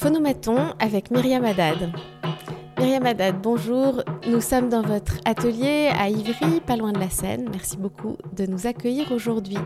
Phonomaton 0.00 0.72
avec 0.78 1.10
Myriam 1.10 1.44
Haddad. 1.44 1.92
Myriam 2.78 3.04
Haddad, 3.04 3.42
bonjour. 3.42 4.02
Nous 4.26 4.40
sommes 4.40 4.70
dans 4.70 4.80
votre 4.80 5.18
atelier 5.26 5.90
à 5.92 6.08
Ivry, 6.08 6.62
pas 6.66 6.76
loin 6.76 6.92
de 6.92 6.98
la 6.98 7.10
Seine. 7.10 7.50
Merci 7.50 7.76
beaucoup 7.76 8.16
de 8.34 8.46
nous 8.46 8.66
accueillir 8.66 9.12
aujourd'hui. 9.12 9.58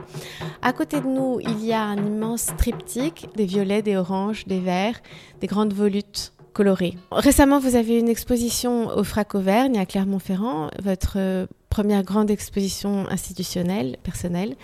À 0.60 0.72
côté 0.72 1.00
de 1.00 1.06
nous, 1.06 1.38
il 1.38 1.64
y 1.64 1.72
a 1.72 1.84
un 1.84 2.04
immense 2.04 2.48
triptyque, 2.58 3.28
des 3.36 3.44
violets, 3.44 3.80
des 3.80 3.96
oranges, 3.96 4.44
des 4.48 4.58
verts, 4.58 5.00
des 5.40 5.46
grandes 5.46 5.72
volutes 5.72 6.32
colorées. 6.52 6.96
Récemment, 7.12 7.60
vous 7.60 7.76
avez 7.76 7.96
une 8.00 8.08
exposition 8.08 8.88
au 8.88 9.04
Frac 9.04 9.36
Auvergne 9.36 9.78
à 9.78 9.86
Clermont-Ferrand, 9.86 10.70
votre 10.82 11.46
première 11.68 12.02
grande 12.02 12.32
exposition 12.32 13.08
institutionnelle, 13.08 13.98
personnelle. 14.02 14.56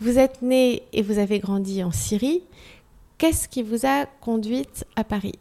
Vous 0.00 0.18
êtes 0.18 0.42
né 0.42 0.82
et 0.92 1.00
vous 1.00 1.18
avez 1.18 1.38
grandi 1.38 1.82
en 1.82 1.92
Syrie. 1.92 2.42
Qu'est-ce 3.24 3.48
qui 3.48 3.62
vous 3.62 3.86
a 3.86 4.04
conduite 4.20 4.84
à 4.96 5.02
Paris? 5.02 5.38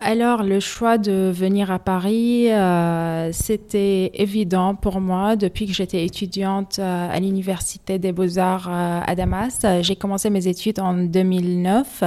Alors, 0.00 0.42
le 0.42 0.58
choix 0.58 0.98
de 0.98 1.30
venir 1.32 1.70
à 1.70 1.78
Paris, 1.78 2.50
euh, 2.50 3.30
c'était 3.30 4.10
évident 4.14 4.74
pour 4.74 5.00
moi 5.00 5.36
depuis 5.36 5.68
que 5.68 5.72
j'étais 5.72 6.04
étudiante 6.04 6.80
euh, 6.80 7.08
à 7.08 7.20
l'Université 7.20 8.00
des 8.00 8.10
Beaux-Arts 8.10 8.68
euh, 8.68 9.00
à 9.06 9.14
Damas. 9.14 9.64
J'ai 9.82 9.94
commencé 9.94 10.30
mes 10.30 10.48
études 10.48 10.80
en 10.80 10.94
2009. 10.94 12.02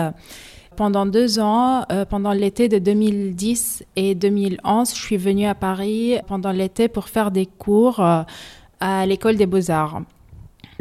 Pendant 0.76 1.06
deux 1.06 1.40
ans, 1.40 1.86
pendant 2.10 2.34
l'été 2.34 2.68
de 2.68 2.78
2010 2.78 3.86
et 3.96 4.16
2011, 4.16 4.94
je 4.94 5.02
suis 5.02 5.16
venue 5.16 5.46
à 5.46 5.56
Paris 5.56 6.18
pendant 6.28 6.52
l'été 6.52 6.90
pour 6.90 7.08
faire 7.08 7.32
des 7.32 7.46
cours 7.46 8.02
à 8.02 9.06
l'école 9.06 9.38
des 9.38 9.46
Beaux-Arts. 9.46 10.02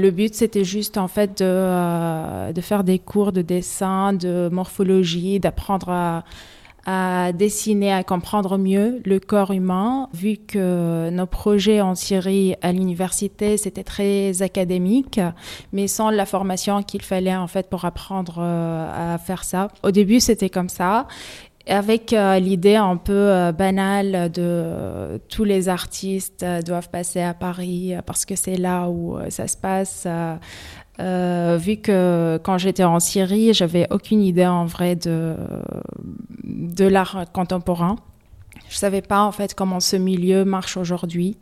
Le 0.00 0.12
but, 0.12 0.32
c'était 0.32 0.62
juste 0.62 0.96
en 0.96 1.08
fait 1.08 1.38
de, 1.38 1.44
euh, 1.44 2.52
de, 2.52 2.60
faire 2.60 2.84
des 2.84 3.00
cours 3.00 3.32
de 3.32 3.42
dessin, 3.42 4.12
de 4.12 4.48
morphologie, 4.52 5.40
d'apprendre 5.40 5.90
à, 5.90 6.24
à, 6.86 7.32
dessiner, 7.32 7.92
à 7.92 8.04
comprendre 8.04 8.58
mieux 8.58 9.02
le 9.04 9.18
corps 9.18 9.50
humain, 9.50 10.08
vu 10.14 10.36
que 10.36 11.10
nos 11.10 11.26
projets 11.26 11.80
en 11.80 11.96
Syrie 11.96 12.54
à 12.62 12.70
l'université, 12.70 13.56
c'était 13.56 13.82
très 13.82 14.40
académique, 14.40 15.20
mais 15.72 15.88
sans 15.88 16.10
la 16.10 16.26
formation 16.26 16.80
qu'il 16.84 17.02
fallait 17.02 17.34
en 17.34 17.48
fait 17.48 17.68
pour 17.68 17.84
apprendre 17.84 18.36
euh, 18.38 19.14
à 19.14 19.18
faire 19.18 19.42
ça. 19.42 19.66
Au 19.82 19.90
début, 19.90 20.20
c'était 20.20 20.48
comme 20.48 20.68
ça 20.68 21.08
avec 21.68 22.12
euh, 22.12 22.38
l'idée 22.38 22.76
un 22.76 22.96
peu 22.96 23.12
euh, 23.12 23.52
banale 23.52 24.30
de 24.32 24.42
euh, 24.42 25.18
tous 25.28 25.44
les 25.44 25.68
artistes 25.68 26.44
doivent 26.64 26.88
passer 26.88 27.20
à 27.20 27.34
Paris 27.34 27.94
parce 28.06 28.24
que 28.24 28.36
c'est 28.36 28.56
là 28.56 28.88
où 28.88 29.18
ça 29.28 29.46
se 29.46 29.56
passe. 29.56 30.06
vu 30.98 31.76
que 31.76 32.40
quand 32.42 32.58
j'étais 32.58 32.84
en 32.84 33.00
Syrie, 33.00 33.52
j'avais 33.54 33.86
aucune 33.90 34.22
idée 34.22 34.46
en 34.46 34.64
vrai 34.64 34.96
de, 34.96 35.34
de 36.44 36.86
l'art 36.86 37.26
contemporain. 37.32 37.96
Je 38.68 38.76
savais 38.76 39.02
pas 39.02 39.22
en 39.22 39.32
fait 39.32 39.54
comment 39.54 39.80
ce 39.80 39.96
milieu 39.96 40.44
marche 40.44 40.76
aujourd'hui. 40.76 41.36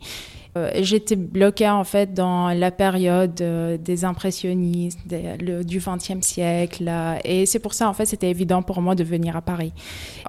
Euh, 0.57 0.71
j'étais 0.81 1.15
bloquée 1.15 1.69
en 1.69 1.83
fait 1.83 2.13
dans 2.13 2.49
la 2.49 2.71
période 2.71 3.39
euh, 3.41 3.77
des 3.77 4.05
impressionnistes 4.05 4.99
du 5.07 5.79
XXe 5.79 6.25
siècle 6.25 6.91
et 7.23 7.45
c'est 7.45 7.59
pour 7.59 7.73
ça 7.73 7.89
en 7.89 7.93
fait 7.93 8.05
c'était 8.05 8.29
évident 8.29 8.61
pour 8.61 8.81
moi 8.81 8.95
de 8.95 9.03
venir 9.03 9.35
à 9.35 9.41
Paris. 9.41 9.73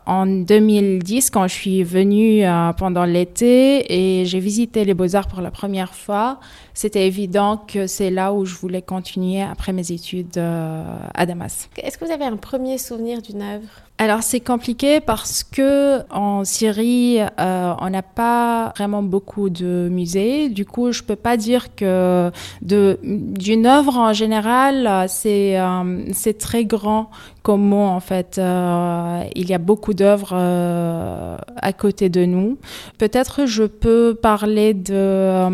En 0.06 0.26
2010 0.26 1.30
quand 1.30 1.46
je 1.48 1.54
suis 1.54 1.82
venue 1.82 2.44
euh, 2.44 2.72
pendant 2.72 3.04
l'été 3.04 4.20
et 4.20 4.26
j'ai 4.26 4.40
visité 4.40 4.84
les 4.84 4.94
Beaux-Arts 4.94 5.28
pour 5.28 5.40
la 5.40 5.50
première 5.50 5.94
fois, 5.94 6.40
c'était 6.74 7.06
évident 7.06 7.56
que 7.56 7.86
c'est 7.86 8.10
là 8.10 8.32
où 8.32 8.44
je 8.44 8.54
voulais 8.54 8.82
continuer 8.82 9.42
après 9.42 9.72
mes 9.72 9.92
études 9.92 10.38
à 10.38 11.26
Damas. 11.26 11.68
Est-ce 11.76 11.98
que 11.98 12.04
vous 12.04 12.12
avez 12.12 12.24
un 12.24 12.36
premier 12.36 12.78
souvenir 12.78 13.22
d'une 13.22 13.42
œuvre? 13.42 13.88
Alors 14.00 14.22
c'est 14.22 14.38
compliqué 14.38 15.00
parce 15.00 15.42
que 15.42 16.02
en 16.12 16.44
Syrie, 16.44 17.18
euh, 17.20 17.74
on 17.80 17.91
n'a 17.91 18.03
pas 18.03 18.72
vraiment 18.76 19.03
beaucoup 19.03 19.50
de 19.50 19.88
musées. 19.91 20.50
Du 20.50 20.64
coup, 20.64 20.92
je 20.92 21.03
peux 21.03 21.16
pas 21.16 21.36
dire 21.36 21.75
que 21.75 22.31
d'une 22.62 23.66
œuvre 23.66 23.97
en 23.98 24.12
général, 24.12 25.06
c'est 25.09 25.59
euh, 25.59 26.04
c'est 26.12 26.38
très 26.38 26.64
grand 26.64 27.10
comme 27.42 27.62
mot 27.62 27.82
en 27.82 27.98
fait. 27.98 28.38
Euh, 28.38 29.25
il 29.34 29.48
y 29.48 29.54
a 29.54 29.59
beaucoup 29.59 29.94
d'œuvres 29.94 30.32
à 30.32 31.72
côté 31.72 32.09
de 32.09 32.25
nous. 32.25 32.56
Peut-être 32.98 33.47
je 33.47 33.65
peux 33.65 34.15
parler 34.15 34.75
de 34.75 35.48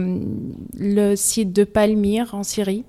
le 0.78 1.16
site 1.16 1.54
de 1.54 1.64
Palmyre 1.64 2.34
en 2.34 2.42
Syrie. 2.42 2.84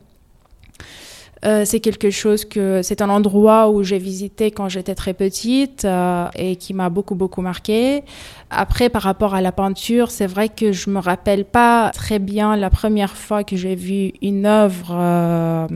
Euh, 1.45 1.63
c'est 1.63 1.79
quelque 1.79 2.09
chose 2.09 2.44
que 2.44 2.81
c'est 2.81 3.01
un 3.01 3.09
endroit 3.09 3.69
où 3.69 3.83
j'ai 3.83 4.00
visité 4.00 4.50
quand 4.50 4.67
j'étais 4.67 4.95
très 4.95 5.13
petite 5.13 5.85
euh, 5.85 6.28
et 6.35 6.56
qui 6.56 6.73
m'a 6.73 6.89
beaucoup 6.89 7.16
beaucoup 7.16 7.41
marqué. 7.41 8.03
Après, 8.50 8.89
par 8.89 9.03
rapport 9.03 9.35
à 9.35 9.41
la 9.41 9.51
peinture, 9.51 10.09
c'est 10.09 10.28
vrai 10.28 10.50
que 10.50 10.72
je 10.72 10.89
me 10.89 11.00
rappelle 11.00 11.45
pas 11.45 11.91
très 11.91 12.19
bien 12.19 12.55
la 12.55 12.69
première 12.69 13.16
fois 13.16 13.44
que 13.44 13.55
j'ai 13.55 13.75
vu 13.75 14.13
une 14.22 14.45
œuvre. 14.45 14.88
Euh, 14.91 15.67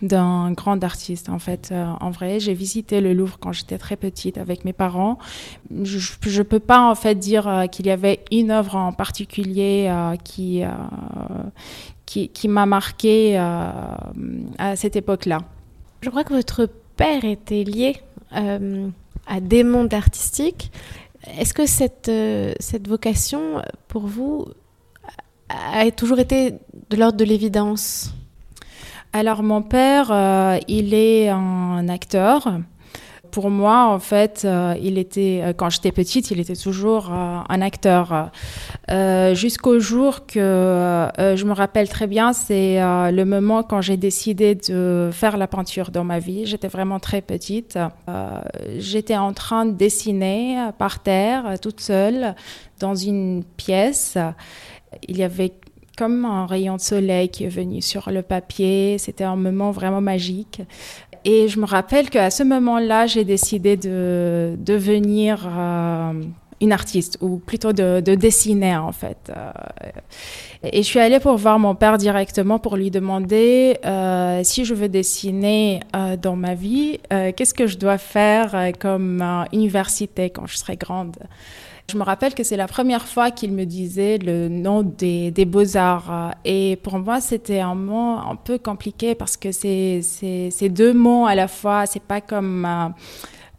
d'un 0.00 0.52
grand 0.52 0.84
artiste 0.84 1.28
en 1.28 1.40
fait 1.40 1.74
en 2.00 2.10
vrai 2.10 2.38
j'ai 2.38 2.54
visité 2.54 3.00
le 3.00 3.14
Louvre 3.14 3.36
quand 3.40 3.50
j'étais 3.50 3.78
très 3.78 3.96
petite 3.96 4.38
avec 4.38 4.64
mes 4.64 4.72
parents 4.72 5.18
je 5.82 6.38
ne 6.38 6.42
peux 6.44 6.60
pas 6.60 6.88
en 6.88 6.94
fait 6.94 7.16
dire 7.16 7.64
qu'il 7.72 7.86
y 7.86 7.90
avait 7.90 8.20
une 8.30 8.52
œuvre 8.52 8.76
en 8.76 8.92
particulier 8.92 9.92
qui 10.22 10.62
qui, 12.08 12.48
m'a 12.48 12.66
marqué 12.66 13.38
euh, 13.38 13.70
à 14.58 14.76
cette 14.76 14.96
époque-là. 14.96 15.40
Je 16.00 16.10
crois 16.10 16.24
que 16.24 16.32
votre 16.32 16.68
père 16.96 17.24
était 17.24 17.64
lié 17.64 17.96
euh, 18.34 18.88
à 19.26 19.40
des 19.40 19.62
mondes 19.62 19.92
artistiques. 19.92 20.72
Est-ce 21.38 21.52
que 21.52 21.66
cette, 21.66 22.08
euh, 22.08 22.54
cette 22.60 22.88
vocation, 22.88 23.62
pour 23.88 24.06
vous, 24.06 24.46
a 25.48 25.90
toujours 25.90 26.18
été 26.18 26.54
de 26.90 26.96
l'ordre 26.96 27.18
de 27.18 27.24
l'évidence? 27.24 28.14
Alors 29.12 29.42
mon 29.42 29.62
père, 29.62 30.10
il 30.68 30.92
est 30.94 31.28
un 31.28 31.88
acteur 31.88 32.58
pour 33.30 33.50
moi, 33.50 33.86
en 33.88 33.98
fait, 33.98 34.42
euh, 34.44 34.74
il 34.80 34.98
était, 34.98 35.40
euh, 35.42 35.52
quand 35.52 35.70
j'étais 35.70 35.92
petite, 35.92 36.30
il 36.30 36.40
était 36.40 36.56
toujours 36.56 37.10
euh, 37.12 37.40
un 37.48 37.60
acteur. 37.60 38.30
Jusqu'au 39.34 39.78
jour 39.78 40.26
que 40.26 41.08
je 41.18 41.44
me 41.44 41.52
rappelle 41.52 41.88
très 41.88 42.06
bien, 42.06 42.32
c'est 42.32 42.78
le 42.80 43.24
moment 43.24 43.62
quand 43.62 43.80
j'ai 43.80 43.96
décidé 43.96 44.54
de 44.54 45.10
faire 45.12 45.36
la 45.36 45.46
peinture 45.46 45.90
dans 45.90 46.04
ma 46.04 46.18
vie. 46.18 46.46
J'étais 46.46 46.68
vraiment 46.68 46.98
très 46.98 47.20
petite. 47.20 47.78
J'étais 48.78 49.16
en 49.16 49.32
train 49.32 49.66
de 49.66 49.72
dessiner 49.72 50.70
par 50.78 51.00
terre, 51.02 51.60
toute 51.60 51.80
seule, 51.80 52.34
dans 52.80 52.94
une 52.94 53.44
pièce. 53.56 54.16
Il 55.06 55.18
y 55.18 55.22
avait 55.22 55.52
comme 55.98 56.24
un 56.24 56.46
rayon 56.46 56.76
de 56.76 56.80
soleil 56.80 57.28
qui 57.28 57.44
est 57.44 57.48
venu 57.48 57.82
sur 57.82 58.10
le 58.10 58.22
papier. 58.22 58.98
C'était 58.98 59.24
un 59.24 59.34
moment 59.34 59.72
vraiment 59.72 60.00
magique. 60.00 60.62
Et 61.30 61.46
je 61.48 61.60
me 61.60 61.66
rappelle 61.66 62.08
qu'à 62.08 62.30
ce 62.30 62.42
moment-là, 62.42 63.06
j'ai 63.06 63.22
décidé 63.22 63.76
de 63.76 64.56
devenir 64.56 65.46
euh, 65.46 66.14
une 66.60 66.72
artiste, 66.72 67.18
ou 67.20 67.38
plutôt 67.38 67.72
de, 67.72 68.00
dessiner 68.00 68.76
en 68.76 68.92
fait. 68.92 69.30
Euh, 69.30 69.50
et 70.62 70.82
je 70.82 70.86
suis 70.86 70.98
allée 70.98 71.20
pour 71.20 71.36
voir 71.36 71.58
mon 71.58 71.74
père 71.74 71.98
directement 71.98 72.58
pour 72.58 72.76
lui 72.76 72.90
demander 72.90 73.78
euh, 73.84 74.40
si 74.42 74.64
je 74.64 74.74
veux 74.74 74.88
dessiner 74.88 75.80
dans 76.20 76.36
ma 76.36 76.54
vie, 76.54 76.98
qu'est-ce 77.08 77.54
que 77.54 77.66
je 77.66 77.76
dois 77.76 77.98
faire 77.98 78.72
comme 78.78 79.22
université 79.52 80.30
quand 80.30 80.46
je 80.46 80.56
serai 80.56 80.76
grande. 80.76 81.16
Je 81.90 81.96
me 81.96 82.02
rappelle 82.02 82.34
que 82.34 82.42
c'est 82.42 82.58
la 82.58 82.66
première 82.66 83.06
fois 83.06 83.30
qu'il 83.30 83.50
me 83.52 83.64
disait 83.64 84.18
le 84.18 84.50
nom 84.50 84.82
des, 84.82 85.30
des 85.30 85.46
beaux-arts. 85.46 86.34
Et 86.44 86.76
pour 86.82 86.98
moi, 86.98 87.22
c'était 87.22 87.60
un 87.60 87.74
mot 87.74 88.18
un 88.18 88.36
peu 88.36 88.58
compliqué 88.58 89.14
parce 89.14 89.38
que 89.38 89.52
c'est 89.52 90.68
deux 90.68 90.92
mots 90.92 91.24
à 91.24 91.34
la 91.34 91.48
fois. 91.48 91.86
C'est 91.86 92.02
pas 92.02 92.20
comme 92.20 92.66
euh, 92.66 92.88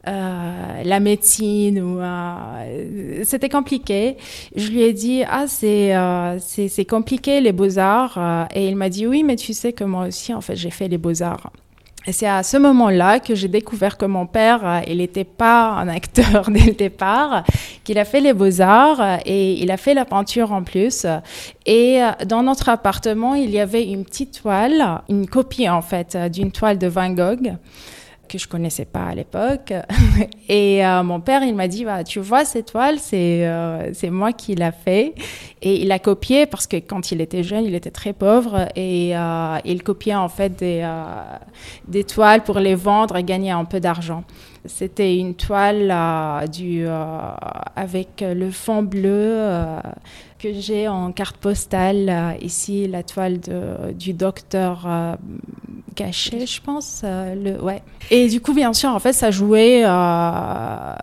euh, 0.07 0.84
la 0.84 1.00
médecine 1.00 1.81
ou 1.81 2.00
euh, 2.00 3.24
c'était 3.24 3.50
compliqué. 3.50 4.18
Je 4.56 4.69
lui 4.69 4.81
ai 4.81 4.94
dit 4.94 5.24
ah 5.28 5.46
c'est 5.48 5.94
c'est 6.40 6.86
compliqué 6.86 7.42
les 7.42 7.51
beaux 7.51 7.78
arts 7.78 8.48
et 8.54 8.68
il 8.68 8.75
m'a 8.75 8.90
dit 8.90 9.06
oui 9.07 9.24
mais 9.24 9.36
tu 9.36 9.54
sais 9.54 9.74
que 9.74 9.84
moi 9.84 10.07
aussi 10.07 10.34
en 10.34 10.42
fait 10.42 10.56
j'ai 10.56 10.72
fait 10.72 10.88
les 10.88 10.98
beaux 10.98 11.22
arts. 11.22 11.51
Et 12.07 12.12
c'est 12.12 12.28
à 12.28 12.44
ce 12.44 12.56
moment-là 12.57 13.19
que 13.19 13.36
j'ai 13.36 13.50
découvert 13.50 13.98
que 13.98 14.06
mon 14.06 14.25
père, 14.25 14.66
euh, 14.66 14.80
il 14.88 14.98
n'était 14.98 15.25
pas 15.25 15.72
un 15.72 15.88
acteur 15.90 16.45
dès 16.50 16.66
le 16.66 16.74
départ, 16.74 17.44
qu'il 17.84 18.00
a 18.00 18.06
fait 18.06 18.22
les 18.22 18.34
beaux-arts 18.34 19.02
euh, 19.02 19.18
et 19.25 19.62
il 19.62 19.69
a 19.69 19.78
fait 19.78 19.94
la 19.94 20.06
peinture 20.06 20.54
en 20.54 20.63
plus. 20.63 21.06
Et 21.66 22.02
euh, 22.02 22.12
dans 22.25 22.42
notre 22.42 22.69
appartement, 22.69 23.36
il 23.36 23.52
y 23.52 23.60
avait 23.60 23.84
une 23.84 24.06
petite 24.06 24.42
toile, 24.42 25.02
une 25.10 25.28
copie 25.28 25.69
en 25.69 25.81
fait 25.81 26.18
d'une 26.31 26.52
toile 26.52 26.78
de 26.78 26.88
Van 26.88 27.10
Gogh 27.10 27.56
que 28.30 28.38
je 28.38 28.48
connaissais 28.48 28.86
pas 28.86 29.08
à 29.08 29.16
l'époque. 29.16 29.74
Et 30.48 30.86
euh, 30.86 31.04
mon 31.04 31.20
père, 31.20 31.44
il 31.44 31.54
m'a 31.56 31.68
dit, 31.68 31.84
bah, 31.84 32.04
tu 32.06 32.20
vois, 32.20 32.46
cette 32.46 32.68
toile, 32.68 33.00
c'est 33.00 33.46
euh, 33.46 33.92
c'est 33.94 34.10
moi 34.10 34.31
qui 34.31 34.56
l'a 34.56 34.72
fait. 34.72 35.14
Et 35.62 35.81
il 35.81 35.92
a 35.92 36.00
copié 36.00 36.46
parce 36.46 36.68
que 36.68 36.78
quand 36.78 37.12
il 37.12 37.20
était 37.20 37.44
jeune, 37.44 37.66
il 37.66 37.76
était 37.76 37.92
très 37.92 38.14
pauvre 38.14 38.68
et 38.76 39.18
euh, 39.18 39.58
il 39.66 39.84
copiait 39.84 40.16
en 40.16 40.30
fait 40.30 40.58
des, 40.58 40.90
des 41.88 42.06
toiles 42.06 42.44
pour 42.44 42.60
les 42.60 42.76
vendre 42.76 43.18
et 43.18 43.24
gagner 43.24 43.52
un 43.52 43.66
peu 43.66 43.81
d'argent. 43.81 44.24
C'était 44.69 45.18
une 45.18 45.36
toile 45.36 45.94
du, 46.51 46.86
avec 47.75 48.24
le 48.25 48.51
fond 48.51 48.83
bleu 48.83 49.50
que 50.38 50.54
j'ai 50.54 50.88
en 50.88 51.12
carte 51.12 51.38
postale. 51.38 52.38
ici, 52.42 52.88
la 52.88 53.04
toile 53.04 53.39
du 53.98 54.13
docteur 54.13 54.88
Gachet, 55.95 56.45
je 56.45 56.62
pense. 56.62 57.04
ouais. 57.04 57.81
Et 58.12 58.30
du 58.30 58.39
coup, 58.39 58.54
bien 58.54 58.74
sûr, 58.74 58.89
en 58.89 59.00
fait, 59.00 59.13
ça 59.13 59.31
jouait, 59.31 59.81
ça 59.83 60.95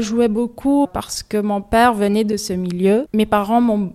jouait 0.00 0.28
beaucoup 0.28 0.86
parce 0.92 1.22
que 1.22 1.38
mon 1.38 1.62
père 1.62 1.94
venait 1.94 2.24
de 2.24 2.36
ce 2.36 2.52
milieu. 2.52 3.06
Mes 3.12 3.26
parents 3.26 3.60
m'ont 3.60 3.92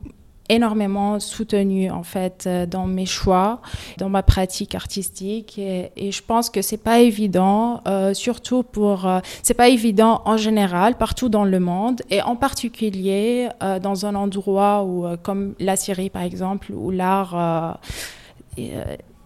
énormément 0.49 1.19
soutenu 1.19 1.89
en 1.91 2.03
fait 2.03 2.45
euh, 2.45 2.65
dans 2.65 2.87
mes 2.87 3.05
choix, 3.05 3.61
dans 3.97 4.09
ma 4.09 4.23
pratique 4.23 4.75
artistique 4.75 5.57
et, 5.57 6.11
je 6.11 6.21
pense 6.23 6.49
que 6.49 6.61
c'est 6.61 6.77
pas 6.77 6.99
évident, 6.99 7.81
euh, 7.87 8.13
surtout 8.13 8.63
pour 8.63 9.05
euh, 9.05 9.19
c'est 9.43 9.53
pas 9.53 9.69
évident 9.69 10.21
en 10.25 10.37
général 10.37 10.97
partout 10.97 11.29
dans 11.29 11.45
le 11.45 11.59
monde 11.59 12.01
et 12.09 12.21
en 12.21 12.35
particulier 12.35 13.49
dans 13.81 14.05
un 14.05 14.15
endroit 14.15 14.83
où 14.83 15.05
comme 15.21 15.53
la 15.59 15.75
Syrie 15.75 16.09
par 16.09 16.23
exemple 16.23 16.71
où 16.71 16.89
l'art 16.89 17.79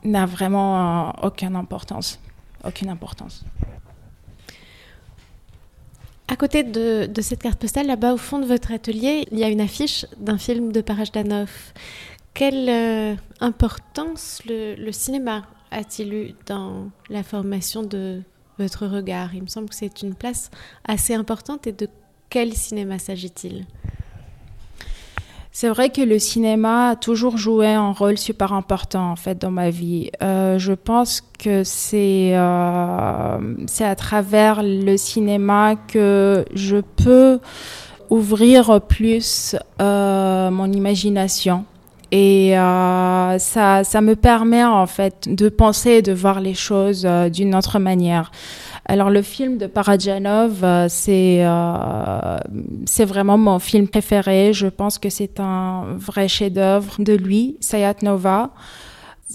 n'a 0.03 0.25
vraiment 0.25 1.13
aucune 1.23 1.55
importance, 1.55 2.19
aucune 2.65 2.89
importance. 2.89 3.45
À 6.27 6.35
côté 6.35 6.63
de, 6.63 7.09
cette 7.21 7.41
carte 7.41 7.59
postale, 7.59 7.87
là-bas 7.87 8.13
au 8.13 8.17
fond 8.17 8.39
de 8.39 8.45
votre 8.45 8.71
atelier, 8.71 9.27
il 9.31 9.39
y 9.39 9.43
a 9.43 9.49
une 9.49 9.61
affiche 9.61 10.05
d'un 10.17 10.37
film 10.37 10.71
de 10.71 10.81
Parajdanov. 10.81 11.73
Quelle 12.33 12.69
euh, 12.69 13.15
importance 13.41 14.41
le, 14.47 14.91
cinéma 14.91 15.43
a-t-il 15.69 16.13
eu 16.13 16.35
dans 16.45 16.89
la 17.09 17.23
formation 17.23 17.83
de 17.83 18.21
votre 18.57 18.87
regard? 18.87 19.35
Il 19.35 19.43
me 19.43 19.47
semble 19.47 19.69
que 19.69 19.75
c'est 19.75 20.01
une 20.01 20.15
place 20.15 20.49
assez 20.85 21.13
importante. 21.13 21.67
Et 21.67 21.73
de 21.73 21.87
quel 22.29 22.53
cinéma 22.53 22.99
s'agit-il? 22.99 23.65
C'est 25.55 25.69
vrai 25.69 25.91
que 25.91 26.01
le 26.01 26.17
cinéma 26.17 26.89
a 26.89 26.95
toujours 26.95 27.37
joué 27.37 27.67
un 27.67 27.91
rôle 27.91 28.17
super 28.17 28.53
important 28.53 29.11
en 29.11 29.15
fait 29.15 29.39
dans 29.39 29.51
ma 29.51 29.69
vie. 29.69 30.09
Euh, 30.23 30.57
je 30.57 30.73
pense 30.73 31.21
que 31.21 31.63
c'est 31.63 32.31
euh, 32.33 33.37
c'est 33.67 33.85
à 33.85 33.95
travers 33.95 34.63
le 34.63 34.97
cinéma 34.97 35.75
que 35.75 36.43
je 36.55 36.77
peux 36.77 37.39
ouvrir 38.09 38.81
plus 38.81 39.55
euh, 39.79 40.49
mon 40.49 40.71
imagination. 40.71 41.65
Et 42.11 42.57
euh, 42.57 43.37
ça, 43.37 43.83
ça 43.83 44.01
me 44.01 44.15
permet 44.15 44.63
en 44.63 44.87
fait 44.87 45.27
de 45.27 45.49
penser 45.49 45.91
et 45.91 46.01
de 46.01 46.13
voir 46.13 46.41
les 46.41 46.53
choses 46.55 47.07
d'une 47.31 47.53
autre 47.55 47.77
manière. 47.77 48.31
Alors 48.85 49.09
le 49.09 49.21
film 49.21 49.57
de 49.57 49.67
Parajanov, 49.67 50.63
euh, 50.63 50.87
c'est 50.89 51.45
euh, 51.45 52.37
c'est 52.85 53.05
vraiment 53.05 53.37
mon 53.37 53.59
film 53.59 53.87
préféré. 53.87 54.51
Je 54.53 54.67
pense 54.67 54.99
que 54.99 55.09
c'est 55.09 55.39
un 55.39 55.85
vrai 55.95 56.27
chef-d'œuvre 56.27 56.95
de 56.99 57.13
lui, 57.13 57.55
Sayat 57.61 57.95
Nova. 58.01 58.51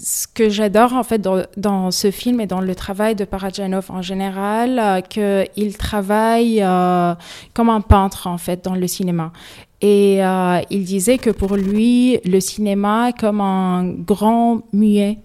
Ce 0.01 0.27
que 0.27 0.49
j'adore 0.49 0.93
en 0.93 1.03
fait 1.03 1.19
dans, 1.19 1.91
ce 1.91 2.09
film 2.09 2.39
et 2.39 2.47
dans 2.47 2.61
le 2.61 2.73
travail 2.73 3.15
de 3.15 3.25
Parajanov 3.25 3.87
en 3.89 4.01
général, 4.01 4.79
euh, 4.79 5.01
qu'il 5.01 5.75
travaille 5.77 6.61
euh, 6.61 7.15
comme 7.53 7.69
un 7.69 7.81
peintre 7.81 8.27
en 8.27 8.37
fait 8.37 8.63
dans 8.63 8.75
le 8.75 8.87
cinéma. 8.87 9.33
Et 9.81 10.23
euh, 10.23 10.61
il 10.69 10.85
disait 10.85 11.17
que 11.17 11.29
pour 11.29 11.55
lui, 11.55 12.19
le 12.23 12.39
cinéma 12.39 13.09
est 13.09 13.19
comme 13.19 13.41
un 13.41 13.89
grand 13.89 14.61
muet. 14.71 15.17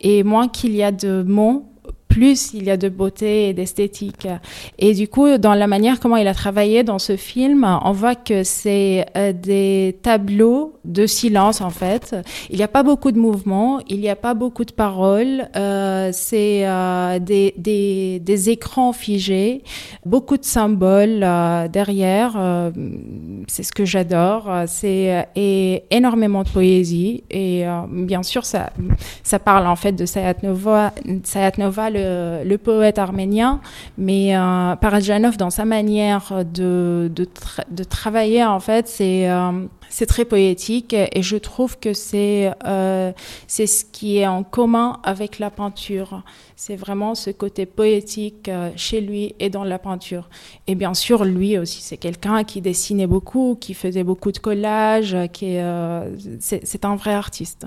Et 0.00 0.22
moins 0.22 0.48
qu'il 0.48 0.74
y 0.74 0.82
a 0.82 0.92
de 0.92 1.22
mots, 1.22 1.66
plus 2.08 2.52
il 2.54 2.64
y 2.64 2.70
a 2.70 2.76
de 2.76 2.88
beauté 2.88 3.48
et 3.48 3.54
d'esthétique. 3.54 4.26
Et 4.78 4.94
du 4.94 5.08
coup, 5.08 5.38
dans 5.38 5.54
la 5.54 5.66
manière 5.66 6.00
comment 6.00 6.16
il 6.16 6.26
a 6.26 6.34
travaillé 6.34 6.82
dans 6.82 6.98
ce 6.98 7.16
film, 7.16 7.66
on 7.84 7.92
voit 7.92 8.14
que 8.14 8.42
c'est 8.42 9.06
euh, 9.16 9.32
des 9.32 9.98
tableaux 10.02 10.74
de 10.84 11.06
silence 11.06 11.60
en 11.60 11.70
fait. 11.70 12.16
Il 12.50 12.56
n'y 12.56 12.62
a 12.62 12.68
pas 12.68 12.82
beaucoup 12.82 13.12
de 13.12 13.18
mouvements, 13.18 13.80
il 13.88 14.00
n'y 14.00 14.08
a 14.08 14.16
pas 14.16 14.34
beaucoup 14.34 14.64
de 14.64 14.72
paroles. 14.72 15.48
Euh, 15.56 16.10
c'est 16.12 16.66
euh, 16.66 17.18
des, 17.18 17.54
des, 17.56 18.20
des, 18.20 18.50
écrans 18.50 18.92
figés, 18.92 19.62
beaucoup 20.06 20.36
de 20.36 20.44
symboles 20.44 21.22
euh, 21.22 21.68
derrière. 21.68 22.72
Euh, 23.48 23.54
c'est 23.58 23.62
ce 23.62 23.72
que 23.72 23.84
j'adore. 23.84 24.50
C'est 24.66 25.28
et 25.34 25.84
énormément 25.90 26.42
de 26.42 26.48
poésie. 26.48 27.24
Et 27.30 27.64
bien 27.88 28.22
sûr, 28.22 28.44
ça, 28.44 28.70
ça 29.22 29.38
parle 29.38 29.66
en 29.66 29.76
fait 29.76 29.92
de 29.92 30.06
Sayat 30.06 30.36
Nova, 30.42 30.92
Sayat 31.24 31.52
Nova 31.58 31.90
le 31.90 32.28
le, 32.44 32.56
poète 32.58 32.98
arménien, 32.98 33.60
mais 33.96 34.36
euh, 34.36 34.76
Parajanov, 34.76 35.36
dans 35.36 35.50
sa 35.50 35.64
manière 35.64 36.44
de, 36.44 37.10
de, 37.14 37.84
travailler, 37.84 38.44
en 38.44 38.60
fait, 38.60 38.88
c'est 38.88 39.30
euh, 39.30 39.66
c'est 39.88 40.06
très 40.06 40.24
poétique 40.24 40.94
et 40.94 41.22
je 41.22 41.36
trouve 41.36 41.78
que 41.78 41.92
c'est 41.92 42.52
euh, 42.66 43.12
c'est 43.46 43.66
ce 43.66 43.84
qui 43.84 44.18
est 44.18 44.26
en 44.26 44.42
commun 44.42 45.00
avec 45.02 45.38
la 45.38 45.50
peinture. 45.50 46.22
C'est 46.56 46.76
vraiment 46.76 47.14
ce 47.14 47.30
côté 47.30 47.66
poétique 47.66 48.50
chez 48.76 49.00
lui 49.00 49.34
et 49.38 49.50
dans 49.50 49.64
la 49.64 49.78
peinture. 49.78 50.28
Et 50.66 50.74
bien 50.74 50.94
sûr, 50.94 51.24
lui 51.24 51.56
aussi, 51.58 51.80
c'est 51.82 51.96
quelqu'un 51.96 52.44
qui 52.44 52.60
dessinait 52.60 53.06
beaucoup, 53.06 53.56
qui 53.60 53.74
faisait 53.74 54.04
beaucoup 54.04 54.32
de 54.32 54.38
collages, 54.38 55.16
qui 55.32 55.58
c'est 56.40 56.84
un 56.84 56.96
vrai 56.96 57.14
artiste. 57.14 57.66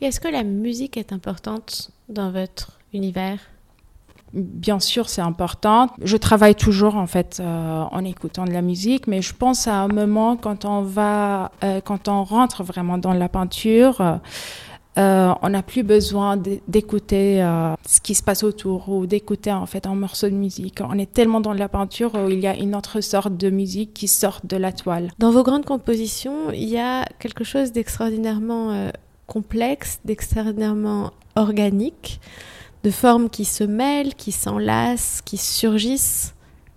est-ce 0.00 0.20
que 0.20 0.28
la 0.28 0.44
musique 0.44 0.96
est 0.96 1.12
importante 1.12 1.90
dans 2.08 2.30
votre 2.30 2.78
univers? 2.92 3.38
Bien 4.34 4.80
sûr, 4.80 5.08
c'est 5.08 5.20
important. 5.20 5.90
Je 6.02 6.16
travaille 6.16 6.56
toujours 6.56 6.96
en 6.96 7.06
fait 7.06 7.38
euh, 7.38 7.84
en 7.88 8.04
écoutant 8.04 8.44
de 8.44 8.50
la 8.50 8.62
musique, 8.62 9.06
mais 9.06 9.22
je 9.22 9.32
pense 9.32 9.68
à 9.68 9.76
un 9.76 9.86
moment 9.86 10.36
quand 10.36 10.64
on 10.64 10.82
va, 10.82 11.52
euh, 11.62 11.80
quand 11.80 12.08
on 12.08 12.24
rentre 12.24 12.64
vraiment 12.64 12.98
dans 12.98 13.12
la 13.12 13.28
peinture, 13.28 14.18
euh, 14.98 15.34
on 15.40 15.48
n'a 15.48 15.62
plus 15.62 15.84
besoin 15.84 16.36
d'écouter 16.66 17.38
ce 17.86 18.00
qui 18.00 18.16
se 18.16 18.24
passe 18.24 18.42
autour 18.42 18.88
ou 18.88 19.06
d'écouter 19.06 19.52
en 19.52 19.66
fait 19.66 19.86
un 19.86 19.94
morceau 19.94 20.28
de 20.28 20.34
musique. 20.34 20.80
On 20.80 20.98
est 20.98 21.12
tellement 21.12 21.40
dans 21.40 21.52
la 21.52 21.68
peinture 21.68 22.12
où 22.16 22.28
il 22.28 22.40
y 22.40 22.48
a 22.48 22.56
une 22.56 22.74
autre 22.74 23.00
sorte 23.00 23.36
de 23.36 23.50
musique 23.50 23.94
qui 23.94 24.08
sort 24.08 24.40
de 24.42 24.56
la 24.56 24.72
toile. 24.72 25.10
Dans 25.20 25.30
vos 25.30 25.44
grandes 25.44 25.64
compositions, 25.64 26.50
il 26.52 26.68
y 26.68 26.78
a 26.78 27.04
quelque 27.20 27.44
chose 27.44 27.70
d'extraordinairement 27.70 28.90
complexe, 29.28 30.00
d'extraordinairement 30.04 31.12
organique 31.36 32.20
de 32.84 32.90
formes 32.90 33.30
qui 33.30 33.46
se 33.46 33.64
mêlent, 33.64 34.14
qui 34.14 34.30
s'enlacent, 34.30 35.22
qui 35.24 35.38
surgissent 35.38 36.34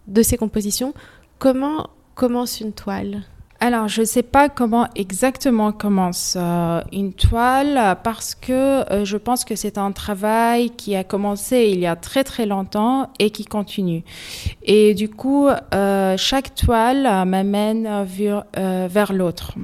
de 0.08 0.24
ces 0.24 0.38
compositions. 0.38 0.94
Comment 1.38 1.90
commence 2.16 2.62
une 2.62 2.72
toile? 2.72 3.24
Alors, 3.60 3.88
je 3.88 4.02
ne 4.02 4.06
sais 4.06 4.24
pas 4.24 4.50
comment 4.50 4.88
exactement 4.96 5.72
commence 5.72 6.38
euh, 6.40 6.80
une 6.94 7.12
toile 7.12 7.98
parce 8.04 8.36
que 8.36 8.54
euh, 8.54 9.04
je 9.04 9.18
pense 9.18 9.44
que 9.44 9.56
c'est 9.56 9.78
un 9.80 9.92
travail 9.92 10.70
qui 10.70 10.96
a 10.96 11.04
commencé 11.04 11.72
il 11.72 11.80
y 11.80 11.88
a 11.88 11.96
très 11.96 12.24
très 12.24 12.46
longtemps 12.46 13.10
et 13.20 13.32
qui 13.32 13.46
continue. 13.46 14.04
Et 14.64 14.94
du 14.94 15.10
coup, 15.10 15.48
euh, 15.48 16.16
chaque 16.18 16.54
toile 16.56 17.26
m'amène 17.26 18.06
vers 18.06 19.12
l'autre 19.12 19.56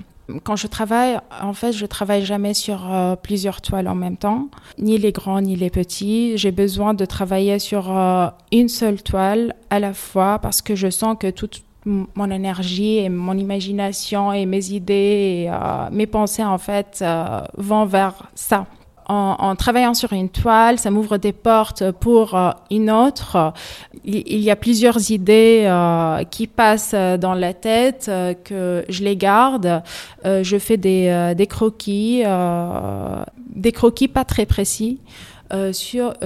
quand 0.43 0.55
je 0.55 0.67
travaille, 0.67 1.19
en 1.41 1.53
fait, 1.53 1.71
je 1.71 1.85
travaille 1.85 2.25
jamais 2.25 2.53
sur 2.53 2.91
euh, 2.91 3.15
plusieurs 3.15 3.61
toiles 3.61 3.87
en 3.87 3.95
même 3.95 4.17
temps, 4.17 4.49
ni 4.77 4.97
les 4.97 5.11
grands 5.11 5.41
ni 5.41 5.55
les 5.55 5.69
petits. 5.69 6.37
J'ai 6.37 6.51
besoin 6.51 6.93
de 6.93 7.05
travailler 7.05 7.59
sur 7.59 7.95
euh, 7.95 8.27
une 8.51 8.69
seule 8.69 9.01
toile 9.01 9.55
à 9.69 9.79
la 9.79 9.93
fois 9.93 10.39
parce 10.39 10.61
que 10.61 10.75
je 10.75 10.89
sens 10.89 11.17
que 11.19 11.29
toute 11.29 11.63
mon 11.85 12.31
énergie 12.31 12.99
et 12.99 13.09
mon 13.09 13.37
imagination 13.37 14.31
et 14.31 14.45
mes 14.45 14.71
idées 14.71 15.43
et 15.43 15.49
euh, 15.49 15.89
mes 15.91 16.07
pensées 16.07 16.43
en 16.43 16.57
fait 16.57 17.03
vont 17.57 17.85
vers 17.85 18.29
ça 18.35 18.65
en, 19.07 19.55
travaillant 19.55 19.93
sur 19.93 20.13
une 20.13 20.29
toile, 20.29 20.79
ça 20.79 20.91
m'ouvre 20.91 21.17
des 21.17 21.33
portes 21.33 21.91
pour 21.91 22.35
euh, 22.35 22.51
une 22.71 22.89
autre. 22.89 23.53
Il, 24.05 24.39
y 24.39 24.51
a 24.51 24.55
plusieurs 24.55 25.11
idées 25.11 25.63
euh, 25.65 26.23
qui 26.25 26.47
passent 26.47 26.93
dans 26.93 27.33
la 27.33 27.53
tête, 27.53 28.07
euh, 28.09 28.33
que 28.33 28.85
je 28.89 29.03
les 29.03 29.15
garde. 29.15 29.81
je 30.25 30.57
fais 30.57 30.77
des, 30.77 31.47
croquis, 31.49 32.23
des 33.55 33.71
croquis 33.71 34.07
pas 34.07 34.25
très 34.25 34.45
précis. 34.45 34.99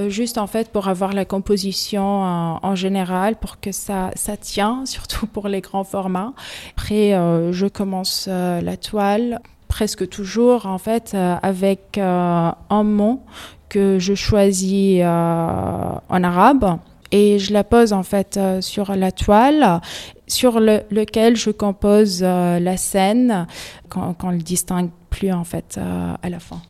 juste 0.07 0.37
en 0.37 0.47
fait 0.47 0.71
pour 0.71 0.87
avoir 0.87 1.13
la 1.13 1.25
composition 1.25 2.23
en 2.63 2.75
général 2.75 3.35
pour 3.35 3.59
que 3.59 3.71
ça 3.71 4.11
ça 4.15 4.37
tient 4.37 4.85
surtout 4.95 5.27
pour 5.27 5.49
les 5.49 5.61
grands 5.61 5.83
formats 5.83 6.33
après 6.71 7.11
je 7.51 7.67
commence 7.67 8.27
la 8.27 8.77
toile 8.77 9.41
presque 9.67 10.07
toujours 10.09 10.65
en 10.65 10.77
fait 10.77 11.11
euh, 11.13 11.35
avec 11.41 11.97
euh, 11.97 12.51
un 12.69 12.83
mot 12.83 13.21
que 13.69 13.99
je 13.99 14.15
choisis 14.15 15.01
euh, 15.01 15.05
en 15.05 16.23
arabe 16.23 16.79
et 17.11 17.39
je 17.39 17.53
la 17.53 17.63
pose 17.63 17.93
en 17.93 18.03
fait 18.03 18.39
sur 18.59 18.95
la 18.95 19.11
toile 19.11 19.81
sur 20.27 20.59
lequel 20.59 21.37
je 21.37 21.51
compose 21.51 22.21
la 22.21 22.75
scène 22.75 23.47
quand, 23.87 24.13
quand 24.13 24.27
on 24.27 24.31
le 24.31 24.39
distingue 24.39 24.89
plus 25.09 25.31
en 25.31 25.45
fait 25.45 25.79
à 26.21 26.29
la 26.29 26.39
fin. 26.39 26.61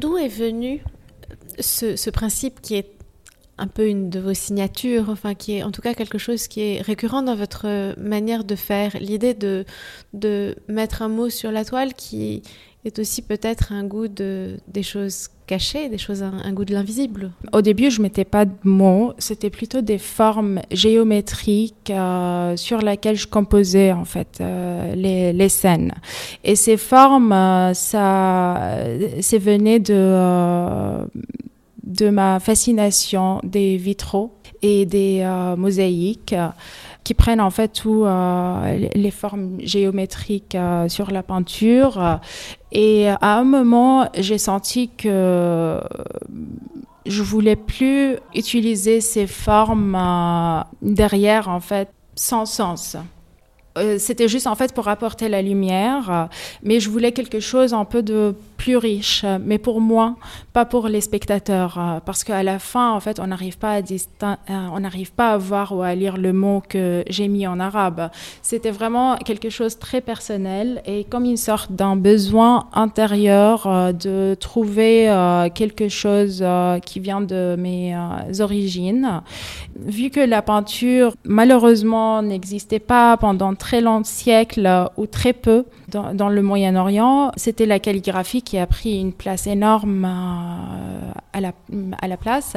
D'où 0.00 0.16
est 0.16 0.28
venu 0.28 0.82
ce, 1.58 1.96
ce, 1.96 2.08
principe 2.08 2.62
qui 2.62 2.76
est 2.76 2.94
un 3.58 3.66
peu 3.66 3.86
une 3.86 4.10
de 4.10 4.20
vos 4.20 4.34
signatures, 4.34 5.08
enfin 5.08 5.34
qui 5.34 5.56
est 5.56 5.62
en 5.62 5.70
tout 5.70 5.82
cas 5.82 5.94
quelque 5.94 6.18
chose 6.18 6.48
qui 6.48 6.60
est 6.60 6.82
récurrent 6.82 7.22
dans 7.22 7.36
votre 7.36 7.94
manière 8.00 8.44
de 8.44 8.54
faire. 8.54 8.96
L'idée 9.00 9.34
de, 9.34 9.64
de 10.12 10.56
mettre 10.68 11.02
un 11.02 11.08
mot 11.08 11.30
sur 11.30 11.52
la 11.52 11.64
toile 11.64 11.94
qui 11.94 12.42
est 12.84 12.98
aussi 12.98 13.22
peut-être 13.22 13.72
un 13.72 13.84
goût 13.84 14.08
de, 14.08 14.58
des 14.68 14.82
choses 14.82 15.28
cachées, 15.46 15.88
des 15.88 15.98
choses, 15.98 16.22
un, 16.22 16.52
goût 16.52 16.64
de 16.64 16.72
l'invisible. 16.72 17.30
Au 17.52 17.60
début, 17.60 17.90
je 17.90 18.00
mettais 18.00 18.24
pas 18.24 18.44
de 18.44 18.52
mots, 18.64 19.12
c'était 19.18 19.50
plutôt 19.50 19.80
des 19.80 19.98
formes 19.98 20.60
géométriques 20.70 21.90
euh, 21.90 22.56
sur 22.56 22.78
lesquelles 22.78 23.16
je 23.16 23.26
composais 23.26 23.92
en 23.92 24.04
fait 24.04 24.38
euh, 24.40 24.94
les, 24.94 25.32
les, 25.32 25.48
scènes. 25.48 25.92
Et 26.44 26.56
ces 26.56 26.76
formes, 26.76 27.32
euh, 27.32 27.74
ça, 27.74 28.78
c'est 29.20 29.38
venu 29.38 29.80
de 29.80 31.06
de 31.84 32.10
ma 32.10 32.40
fascination 32.40 33.40
des 33.44 33.76
vitraux 33.76 34.32
et 34.62 34.86
des 34.86 35.24
mosaïques 35.56 36.34
qui 37.04 37.12
prennent 37.12 37.40
en 37.40 37.50
fait 37.50 37.68
tout 37.68 38.04
euh, 38.04 38.88
les 38.94 39.10
formes 39.10 39.58
géométriques 39.60 40.54
euh, 40.54 40.88
sur 40.88 41.10
la 41.10 41.22
peinture. 41.22 42.18
Et 42.72 43.08
à 43.08 43.38
un 43.38 43.44
moment, 43.44 44.08
j'ai 44.18 44.38
senti 44.38 44.88
que 44.88 45.80
je 47.06 47.22
voulais 47.22 47.56
plus 47.56 48.16
utiliser 48.34 49.02
ces 49.02 49.26
formes 49.26 49.94
euh, 49.94 50.62
derrière 50.80 51.48
en 51.48 51.60
fait 51.60 51.90
sans 52.16 52.46
sens. 52.46 52.96
C'était 53.98 54.28
juste 54.28 54.46
en 54.46 54.54
fait 54.54 54.72
pour 54.72 54.86
apporter 54.86 55.28
la 55.28 55.42
lumière, 55.42 56.28
mais 56.62 56.78
je 56.78 56.88
voulais 56.88 57.10
quelque 57.10 57.40
chose 57.40 57.74
un 57.74 57.84
peu 57.84 58.04
de 58.04 58.36
plus 58.56 58.76
riche, 58.76 59.24
mais 59.40 59.58
pour 59.58 59.80
moi, 59.80 60.16
pas 60.52 60.64
pour 60.64 60.88
les 60.88 61.00
spectateurs, 61.00 61.78
euh, 61.78 62.00
parce 62.04 62.22
qu'à 62.22 62.42
la 62.42 62.58
fin, 62.58 62.92
en 62.92 63.00
fait, 63.00 63.18
on 63.18 63.26
n'arrive 63.26 63.58
pas 63.58 63.74
à 63.74 63.78
euh, 63.80 64.34
on 64.72 64.80
n'arrive 64.80 65.12
pas 65.12 65.32
à 65.32 65.36
voir 65.36 65.72
ou 65.76 65.82
à 65.82 65.94
lire 65.94 66.16
le 66.16 66.32
mot 66.32 66.62
que 66.68 67.02
j'ai 67.08 67.28
mis 67.28 67.46
en 67.46 67.58
arabe. 67.58 68.10
C'était 68.42 68.70
vraiment 68.70 69.16
quelque 69.16 69.50
chose 69.50 69.74
de 69.74 69.80
très 69.80 70.00
personnel 70.00 70.82
et 70.86 71.04
comme 71.04 71.24
une 71.24 71.36
sorte 71.36 71.72
d'un 71.72 71.96
besoin 71.96 72.68
intérieur 72.72 73.66
euh, 73.66 73.92
de 73.92 74.34
trouver 74.38 74.84
quelque 75.54 75.88
chose 75.88 76.44
qui 76.84 77.00
vient 77.00 77.20
de 77.20 77.56
mes 77.58 77.96
origines. 78.40 79.22
Vu 79.76 80.10
que 80.10 80.20
la 80.20 80.42
peinture, 80.42 81.14
malheureusement, 81.24 82.22
n'existait 82.22 82.78
pas 82.78 83.16
pendant 83.16 83.54
très 83.54 83.80
longtemps 83.80 84.04
siècles 84.04 84.88
ou 84.96 85.06
très 85.06 85.32
peu 85.32 85.64
dans 85.88 86.28
le 86.28 86.42
Moyen-Orient, 86.42 87.30
c'était 87.36 87.66
la 87.66 87.78
calligraphie 87.78 88.42
qui 88.44 88.58
a 88.58 88.66
pris 88.66 89.00
une 89.00 89.12
place 89.12 89.46
énorme 89.46 90.04
euh, 90.04 91.12
à, 91.32 91.40
la, 91.40 91.52
à 92.00 92.08
la 92.08 92.16
place. 92.16 92.54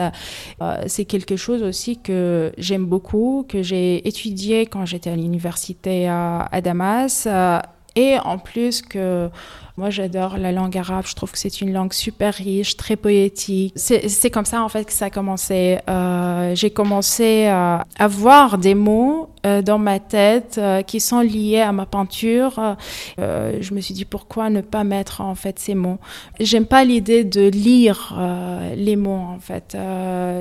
Euh, 0.62 0.84
c'est 0.88 1.06
quelque 1.06 1.36
chose 1.36 1.63
aussi 1.63 2.00
que 2.00 2.51
j'aime 2.58 2.86
beaucoup, 2.86 3.46
que 3.48 3.63
j'ai 3.63 4.08
étudié 4.08 4.65
quand 4.65 4.86
j'étais 4.86 5.10
à 5.10 5.15
l'université 5.15 6.08
à, 6.08 6.48
à, 6.51 6.62
Damas. 6.62 7.27
Euh, 7.27 7.60
et 7.96 8.20
en 8.20 8.38
plus 8.38 8.82
que 8.82 9.29
moi, 9.77 9.91
j'adore 9.91 10.38
la 10.38 10.51
langue 10.51 10.75
arabe. 10.75 11.05
Je 11.07 11.13
trouve 11.13 11.31
que 11.31 11.38
c'est 11.38 11.62
une 11.62 11.72
langue 11.72 11.93
super 11.93 12.34
riche, 12.34 12.77
très 12.77 12.96
poétique. 12.96 13.74
C'est 13.75 14.31
comme 14.31 14.46
ça, 14.46 14.63
en 14.63 14.69
fait, 14.69 14.86
que 14.86 14.91
ça 14.91 15.05
a 15.05 15.10
commencé. 15.12 15.77
Euh, 15.88 16.55
J'ai 16.55 16.72
commencé 16.72 17.46
à 17.46 17.86
avoir 18.00 18.57
des 18.57 18.74
mots 18.74 19.29
euh, 19.46 19.62
dans 19.62 19.77
ma 19.77 20.00
tête 20.00 20.55
euh, 20.57 20.81
qui 20.81 21.00
sont 21.00 21.22
liés 21.22 21.62
à 21.62 21.72
ma 21.72 21.86
peinture. 21.86 22.75
Euh, 23.19 23.57
je 23.62 23.74
me 23.75 23.81
suis 23.81 23.93
dit, 23.93 24.05
pourquoi 24.05 24.50
ne 24.50 24.62
pas 24.62 24.84
mettre, 24.84 25.22
en 25.22 25.36
fait, 25.36 25.60
ces 25.60 25.75
mots? 25.75 26.00
J'aime 26.39 26.65
pas 26.65 26.84
l'idée 26.84 27.24
de 27.24 27.48
lire 27.48 28.15
euh, 28.17 28.74
les 28.75 28.96
mots, 28.96 29.12
en 29.36 29.39
fait. 29.39 29.77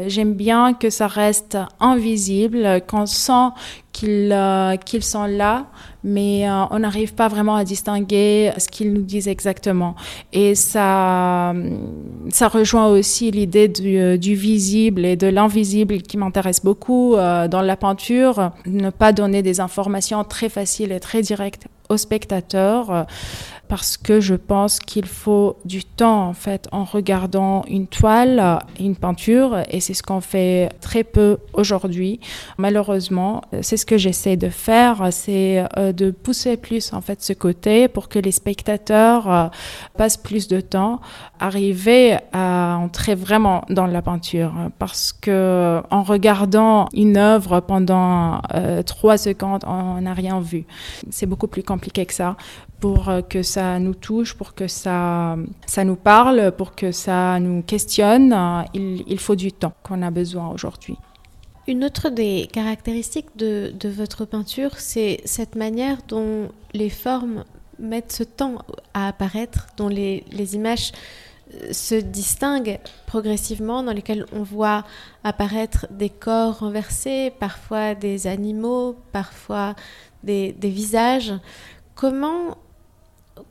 J'aime 0.08 0.32
bien 0.32 0.72
que 0.72 0.88
ça 0.88 1.08
reste 1.08 1.58
invisible, 1.78 2.80
qu'on 2.88 3.04
sent 3.04 3.50
qu'ils 3.92 5.02
sont 5.02 5.24
là, 5.24 5.66
mais 6.04 6.46
on 6.70 6.78
n'arrive 6.80 7.14
pas 7.14 7.28
vraiment 7.28 7.56
à 7.56 7.64
distinguer 7.64 8.52
ce 8.58 8.68
qu'ils 8.68 8.92
nous 8.92 9.00
disent 9.00 9.25
exactement. 9.26 9.94
Et 10.32 10.54
ça, 10.54 11.54
ça 12.30 12.48
rejoint 12.48 12.88
aussi 12.88 13.30
l'idée 13.30 13.68
du, 13.68 13.98
euh, 13.98 14.16
du, 14.16 14.34
visible 14.34 15.04
et 15.04 15.16
de 15.16 15.26
l'invisible 15.26 16.02
qui 16.02 16.16
m'intéresse 16.16 16.64
beaucoup 16.64 17.14
euh, 17.14 17.48
dans 17.48 17.62
la 17.62 17.76
peinture. 17.76 18.52
Ne 18.66 18.90
pas 18.90 19.12
donner 19.12 19.42
des 19.42 19.60
informations 19.60 20.24
très 20.24 20.48
faciles 20.48 20.92
et 20.92 21.00
très 21.00 21.22
directes 21.22 21.66
aux 21.88 21.96
spectateurs 21.96 23.06
parce 23.68 23.96
que 23.96 24.20
je 24.20 24.34
pense 24.34 24.78
qu'il 24.80 25.06
faut 25.06 25.56
du 25.64 25.84
temps 25.84 26.28
en 26.28 26.34
fait 26.34 26.68
en 26.72 26.84
regardant 26.84 27.64
une 27.68 27.86
toile, 27.86 28.58
une 28.78 28.96
peinture 28.96 29.62
et 29.70 29.80
c'est 29.80 29.94
ce 29.94 30.02
qu'on 30.02 30.20
fait 30.20 30.70
très 30.80 31.04
peu 31.04 31.38
aujourd'hui. 31.52 32.20
Malheureusement, 32.58 33.42
c'est 33.62 33.76
ce 33.76 33.86
que 33.86 33.98
j'essaie 33.98 34.36
de 34.36 34.48
faire, 34.48 35.08
c'est 35.10 35.64
euh, 35.78 35.92
de 35.92 36.10
pousser 36.10 36.56
plus 36.56 36.92
en 36.92 37.00
fait 37.00 37.22
ce 37.22 37.32
côté 37.32 37.88
pour 37.88 38.08
que 38.08 38.18
les 38.18 38.32
spectateurs 38.32 39.30
euh, 39.30 39.46
passent 39.96 40.16
plus 40.16 40.48
de 40.48 40.60
temps, 40.60 41.00
arriver 41.40 42.18
à 42.32 42.78
entrer 42.78 43.14
vraiment 43.14 43.64
dans 43.68 43.86
la 43.86 44.02
peinture 44.02 44.52
parce 44.78 45.12
que 45.12 45.80
en 45.90 46.02
regardant 46.02 46.88
une 46.92 47.16
œuvre 47.16 47.60
pendant 47.60 48.40
euh, 48.54 48.82
trois 48.82 49.18
secondes, 49.18 49.62
on 49.66 50.00
n'a 50.00 50.14
rien 50.14 50.40
vu. 50.40 50.64
C'est 51.10 51.26
beaucoup 51.26 51.48
plus 51.48 51.62
compliqué 51.62 52.06
que 52.06 52.14
ça 52.14 52.36
pour 52.80 53.08
euh, 53.08 53.22
que 53.22 53.42
ça 53.42 53.78
nous 53.78 53.94
touche, 53.94 54.34
pour 54.34 54.54
que 54.54 54.68
ça, 54.68 55.36
ça 55.66 55.84
nous 55.84 55.96
parle, 55.96 56.52
pour 56.52 56.74
que 56.74 56.92
ça 56.92 57.38
nous 57.40 57.62
questionne, 57.62 58.34
il, 58.74 59.02
il 59.06 59.18
faut 59.18 59.36
du 59.36 59.52
temps 59.52 59.72
qu'on 59.82 60.02
a 60.02 60.10
besoin 60.10 60.48
aujourd'hui. 60.48 60.96
Une 61.68 61.84
autre 61.84 62.10
des 62.10 62.48
caractéristiques 62.52 63.36
de, 63.36 63.72
de 63.78 63.88
votre 63.88 64.24
peinture, 64.24 64.78
c'est 64.78 65.20
cette 65.24 65.56
manière 65.56 65.98
dont 66.06 66.48
les 66.74 66.90
formes 66.90 67.44
mettent 67.78 68.12
ce 68.12 68.22
temps 68.22 68.58
à 68.94 69.08
apparaître, 69.08 69.66
dont 69.76 69.88
les, 69.88 70.24
les 70.30 70.54
images 70.54 70.92
euh, 71.54 71.72
se 71.72 71.94
distinguent 71.94 72.78
progressivement, 73.06 73.82
dans 73.82 73.92
lesquelles 73.92 74.26
on 74.32 74.42
voit 74.42 74.84
apparaître 75.24 75.86
des 75.90 76.10
corps 76.10 76.60
renversés, 76.60 77.32
parfois 77.38 77.94
des 77.94 78.26
animaux, 78.26 78.96
parfois 79.12 79.74
des, 80.22 80.52
des 80.52 80.70
visages. 80.70 81.32
Comment 81.94 82.56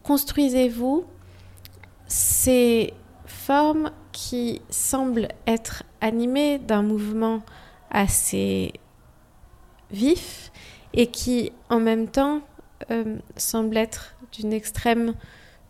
construisez-vous 0.03 1.05
ces 2.07 2.93
formes 3.25 3.91
qui 4.11 4.61
semblent 4.69 5.27
être 5.47 5.83
animées 6.01 6.59
d'un 6.59 6.81
mouvement 6.81 7.41
assez 7.91 8.73
vif 9.91 10.51
et 10.93 11.07
qui 11.07 11.51
en 11.69 11.79
même 11.79 12.07
temps 12.07 12.41
euh, 12.91 13.15
semblent 13.35 13.77
être 13.77 14.15
d'une 14.31 14.53
extrême 14.53 15.13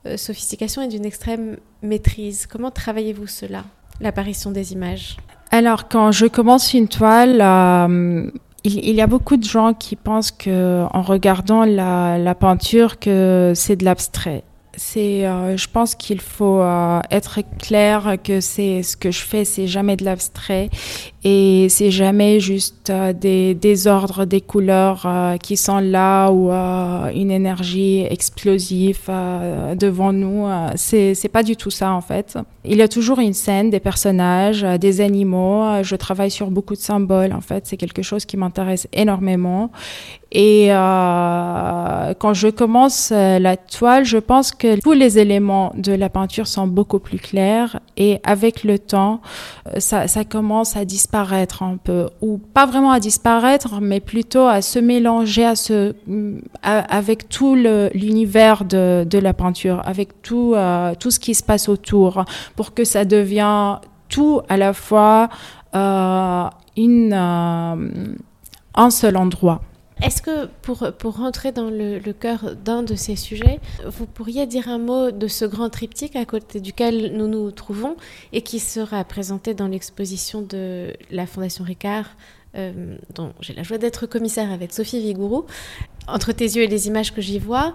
euh, 0.05 0.17
sophistication 0.17 0.81
et 0.81 0.87
d'une 0.87 1.05
extrême 1.05 1.57
maîtrise. 1.81 2.47
Comment 2.47 2.71
travaillez-vous 2.71 3.27
cela, 3.27 3.63
l'apparition 4.01 4.51
des 4.51 4.73
images? 4.73 5.17
Alors 5.51 5.87
quand 5.87 6.11
je 6.11 6.25
commence 6.25 6.73
une 6.73 6.87
toile, 6.87 7.39
euh, 7.41 8.29
il, 8.63 8.95
y 8.95 9.01
a 9.01 9.07
beaucoup 9.07 9.37
de 9.37 9.43
gens 9.43 9.73
qui 9.73 9.95
pensent 9.95 10.31
que, 10.31 10.85
en 10.91 11.01
regardant 11.01 11.63
la, 11.63 12.17
la 12.17 12.35
peinture, 12.35 12.99
que 12.99 13.53
c'est 13.55 13.75
de 13.75 13.85
l'abstrait. 13.85 14.43
C'est, 14.77 15.21
je 15.21 15.67
pense 15.69 15.95
qu'il 15.95 16.19
faut 16.19 16.61
être 17.09 17.39
clair 17.59 18.17
que 18.21 18.41
c'est 18.41 18.83
ce 18.83 18.97
que 18.97 19.09
je 19.09 19.21
fais, 19.21 19.45
c'est 19.45 19.67
jamais 19.67 19.95
de 19.95 20.03
l'abstrait 20.03 20.69
et 21.27 21.69
c'est 21.69 21.89
jamais 21.89 22.39
juste 22.39 22.91
euh, 22.91 23.11
des 23.11 23.55
désordres 23.55 24.27
des 24.27 24.41
couleurs 24.41 25.05
euh, 25.07 25.37
qui 25.37 25.57
sont 25.57 25.79
là 25.79 26.29
ou 26.29 26.51
euh, 26.51 27.09
une 27.15 27.31
énergie 27.31 28.05
explosive 28.07 29.09
devant 29.75 30.13
nous. 30.13 30.47
c'est 30.75 31.15
c'est 31.15 31.29
pas 31.29 31.41
du 31.41 31.55
tout 31.55 31.71
ça 31.71 31.91
en 31.93 32.01
fait. 32.01 32.37
Il 32.63 32.77
y 32.77 32.81
a 32.83 32.87
toujours 32.87 33.19
une 33.19 33.33
scène, 33.33 33.71
des 33.71 33.79
personnages, 33.79 34.61
des 34.79 35.01
animaux. 35.01 35.81
Je 35.81 35.95
travaille 35.95 36.29
sur 36.29 36.51
beaucoup 36.51 36.75
de 36.75 36.79
symboles 36.79 37.33
en 37.33 37.41
fait. 37.41 37.65
C'est 37.65 37.77
quelque 37.77 38.03
chose 38.03 38.25
qui 38.25 38.37
m'intéresse 38.37 38.87
énormément. 38.93 39.71
Et 40.31 40.67
quand 40.69 42.33
je 42.33 42.49
commence 42.49 43.11
la 43.11 43.55
toile, 43.55 44.03
je 44.05 44.17
pense 44.17 44.51
que 44.51 44.79
tous 44.79 44.91
les 44.91 45.17
éléments 45.17 45.71
de 45.77 45.93
la 45.93 46.09
peinture 46.09 46.47
sont 46.47 46.67
beaucoup 46.67 46.99
plus 46.99 47.19
clairs 47.19 47.79
et 47.95 48.19
avec 48.23 48.63
le 48.63 48.77
temps, 48.77 49.21
ça 49.77 50.23
commence 50.25 50.75
à 50.75 50.83
disparaître 50.83 51.14
disparaître 51.15 51.63
un 51.63 51.77
peu, 51.77 52.09
ou 52.21 52.37
pas 52.37 52.65
vraiment 52.65 52.91
à 52.91 52.99
disparaître, 52.99 53.79
mais 53.81 54.01
plutôt 54.01 54.47
à 54.47 54.61
se 54.61 54.79
mélanger 54.79 55.45
à 55.45 55.53
avec 56.61 57.29
tout 57.29 57.55
l'univers 57.55 58.65
de, 58.65 59.05
de, 59.09 59.17
la 59.19 59.33
peinture, 59.33 59.81
avec 59.85 60.21
tout, 60.21 60.53
euh, 60.55 60.93
tout 60.99 61.11
ce 61.11 61.19
qui 61.19 61.33
se 61.33 61.41
passe 61.41 61.69
autour, 61.69 62.25
pour 62.57 62.73
que 62.73 62.83
ça 62.83 63.05
devienne 63.05 63.77
tout 64.09 64.41
à 64.49 64.57
la 64.57 64.73
fois 64.73 65.29
euh, 65.73 66.49
une, 66.75 67.13
euh, 67.13 68.13
un 68.75 68.89
seul 68.89 69.15
endroit. 69.15 69.61
Est-ce 70.01 70.21
que 70.21 70.47
pour, 70.61 70.91
pour 70.97 71.17
rentrer 71.17 71.51
dans 71.51 71.69
le, 71.69 71.99
cœur 72.11 72.55
d'un 72.55 72.83
de 72.83 72.95
ces 72.95 73.15
sujets, 73.15 73.59
vous 73.85 74.05
pourriez 74.05 74.45
dire 74.45 74.67
un 74.67 74.77
mot 74.77 75.11
de 75.11 75.27
ce 75.27 75.45
grand 75.45 75.69
triptyque 75.69 76.15
à 76.15 76.25
côté 76.25 76.59
duquel 76.59 77.15
nous 77.15 77.27
nous 77.27 77.51
trouvons 77.51 77.95
et 78.33 78.41
qui 78.41 78.59
sera 78.59 79.03
présenté 79.03 79.53
dans 79.53 79.67
l'exposition 79.67 80.41
de 80.41 80.93
la 81.11 81.25
Fondation 81.25 81.63
Ricard, 81.63 82.09
euh, 82.55 82.97
dont 83.13 83.33
j'ai 83.39 83.53
la 83.53 83.63
joie 83.63 83.77
d'être 83.77 84.05
commissaire 84.05 84.51
avec 84.51 84.73
Sophie 84.73 84.99
Vigourou. 84.99 85.45
Entre 86.07 86.33
tes 86.33 86.45
yeux 86.45 86.63
et 86.63 86.67
les 86.67 86.87
images 86.87 87.13
que 87.13 87.21
j'y 87.21 87.39
vois, 87.39 87.73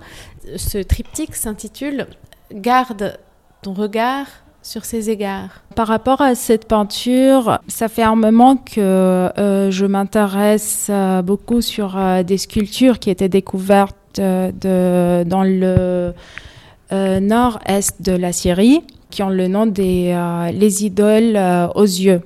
ce 0.56 0.78
triptyque 0.78 1.34
s'intitule 1.34 2.06
Garde 2.52 3.18
ton 3.62 3.72
regard 3.72 4.26
sur 4.62 4.84
ces 4.84 5.10
égards 5.10 5.62
Par 5.74 5.86
rapport 5.86 6.20
à 6.20 6.34
cette 6.34 6.68
peinture, 6.68 7.58
ça 7.68 7.88
fait 7.88 8.02
un 8.02 8.16
moment 8.16 8.56
que 8.56 8.80
euh, 8.80 9.70
je 9.70 9.86
m'intéresse 9.86 10.88
euh, 10.90 11.22
beaucoup 11.22 11.60
sur 11.60 11.96
euh, 11.96 12.22
des 12.22 12.38
sculptures 12.38 12.98
qui 12.98 13.10
étaient 13.10 13.28
découvertes 13.28 13.96
dans 14.16 15.44
le 15.44 16.12
nord-est 16.90 18.02
de 18.02 18.12
la 18.12 18.32
Syrie, 18.32 18.82
qui 19.08 19.22
ont 19.22 19.28
le 19.28 19.46
nom 19.46 19.66
des 19.66 20.18
les 20.52 20.84
idoles 20.84 21.38
aux 21.76 21.84
yeux. 21.84 22.20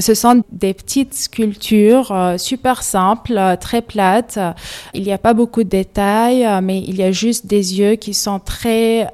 Ce 0.00 0.14
sont 0.14 0.42
des 0.50 0.74
petites 0.74 1.14
sculptures 1.14 2.34
super 2.38 2.82
simples, 2.82 3.40
très 3.60 3.82
plates. 3.82 4.40
Il 4.94 5.04
n'y 5.04 5.12
a 5.12 5.18
pas 5.18 5.32
beaucoup 5.32 5.62
de 5.62 5.68
détails, 5.68 6.44
mais 6.60 6.80
il 6.80 6.96
y 6.96 7.04
a 7.04 7.12
juste 7.12 7.46
des 7.46 7.78
yeux 7.78 7.94
qui 7.94 8.12
sont 8.12 8.40
très 8.40 9.06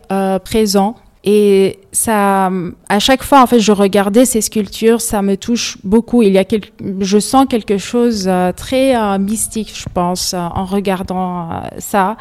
présents 0.44 0.96
et 1.28 1.80
ça, 1.90 2.52
à 2.88 2.98
chaque 3.00 3.24
fois, 3.24 3.42
en 3.42 3.48
fait, 3.48 3.58
je 3.58 3.72
regardais 3.72 4.24
ces 4.24 4.40
sculptures, 4.40 5.00
ça 5.00 5.22
me 5.22 5.36
touche 5.36 5.76
beaucoup. 5.82 6.22
Il 6.22 6.32
y 6.32 6.38
a 6.38 6.44
quelque, 6.44 6.70
je 7.00 7.18
sens 7.18 7.46
quelque 7.50 7.78
chose 7.78 8.26
euh, 8.28 8.52
très 8.52 8.96
euh, 8.96 9.18
mystique, 9.18 9.72
je 9.76 9.86
pense, 9.92 10.34
euh, 10.34 10.38
en 10.38 10.64
regardant 10.64 11.62
ça. 11.78 12.16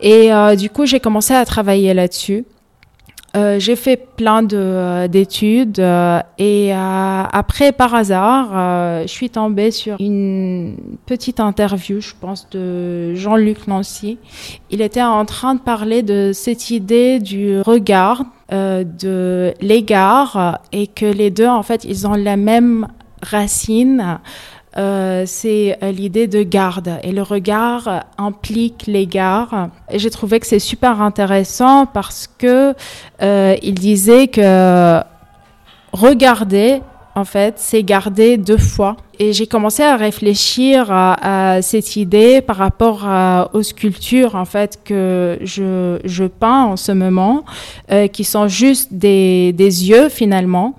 Et 0.00 0.30
du 0.56 0.68
coup, 0.68 0.84
j'ai 0.84 0.98
commencé 0.98 1.32
à 1.32 1.44
travailler 1.44 1.94
là-dessus. 1.94 2.44
Euh, 3.34 3.58
j'ai 3.58 3.76
fait 3.76 3.96
plein 3.96 4.46
euh, 4.52 5.08
d'études 5.08 5.78
euh, 5.78 6.20
et 6.36 6.72
après, 6.72 7.72
par 7.72 7.94
hasard, 7.94 9.02
je 9.02 9.12
suis 9.12 9.30
tombée 9.30 9.70
sur 9.70 9.96
une 10.00 10.76
petite 11.06 11.40
interview, 11.40 12.00
je 12.00 12.12
pense, 12.20 12.48
de 12.50 13.14
Jean-Luc 13.14 13.66
Nancy. 13.68 14.18
Il 14.70 14.82
était 14.82 15.02
en 15.02 15.24
train 15.24 15.54
de 15.54 15.60
parler 15.60 16.02
de 16.02 16.32
cette 16.34 16.70
idée 16.70 17.20
du 17.20 17.60
regard, 17.60 18.24
de 18.50 19.54
l'égard 19.60 20.60
et 20.72 20.86
que 20.86 21.06
les 21.06 21.30
deux, 21.30 21.46
en 21.46 21.62
fait, 21.62 21.84
ils 21.84 22.06
ont 22.06 22.14
la 22.14 22.36
même 22.36 22.88
racine. 23.22 24.18
Euh, 24.78 25.24
c'est 25.26 25.76
euh, 25.82 25.92
l'idée 25.92 26.26
de 26.26 26.42
garde 26.42 26.98
et 27.02 27.12
le 27.12 27.22
regard 27.22 28.04
implique 28.16 28.84
l'égard. 28.86 29.68
Et 29.90 29.98
j'ai 29.98 30.10
trouvé 30.10 30.40
que 30.40 30.46
c'est 30.46 30.58
super 30.58 31.02
intéressant 31.02 31.86
parce 31.86 32.28
que 32.38 32.74
euh, 33.22 33.56
il 33.62 33.74
disait 33.74 34.28
que 34.28 35.00
regarder, 35.92 36.80
en 37.14 37.26
fait, 37.26 37.54
c'est 37.58 37.82
garder 37.82 38.38
deux 38.38 38.56
fois. 38.56 38.96
Et 39.18 39.34
j'ai 39.34 39.46
commencé 39.46 39.82
à 39.82 39.96
réfléchir 39.96 40.86
à, 40.90 41.60
cette 41.60 41.96
idée 41.96 42.40
par 42.40 42.56
rapport 42.56 43.06
aux 43.52 43.62
sculptures, 43.62 44.34
en 44.34 44.46
fait, 44.46 44.80
que 44.82 45.38
je, 45.42 46.00
je 46.04 46.24
peins 46.24 46.64
en 46.64 46.76
ce 46.76 46.92
moment, 46.92 47.44
qui 48.12 48.24
sont 48.24 48.48
juste 48.48 48.94
des, 48.94 49.52
des 49.52 49.88
yeux 49.90 50.08
finalement 50.08 50.74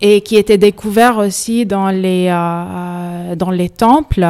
et 0.00 0.20
qui 0.20 0.36
était 0.36 0.58
découvert 0.58 1.18
aussi 1.18 1.66
dans 1.66 1.90
les 1.90 2.28
euh, 2.30 3.34
dans 3.36 3.50
les 3.50 3.68
temples. 3.68 4.26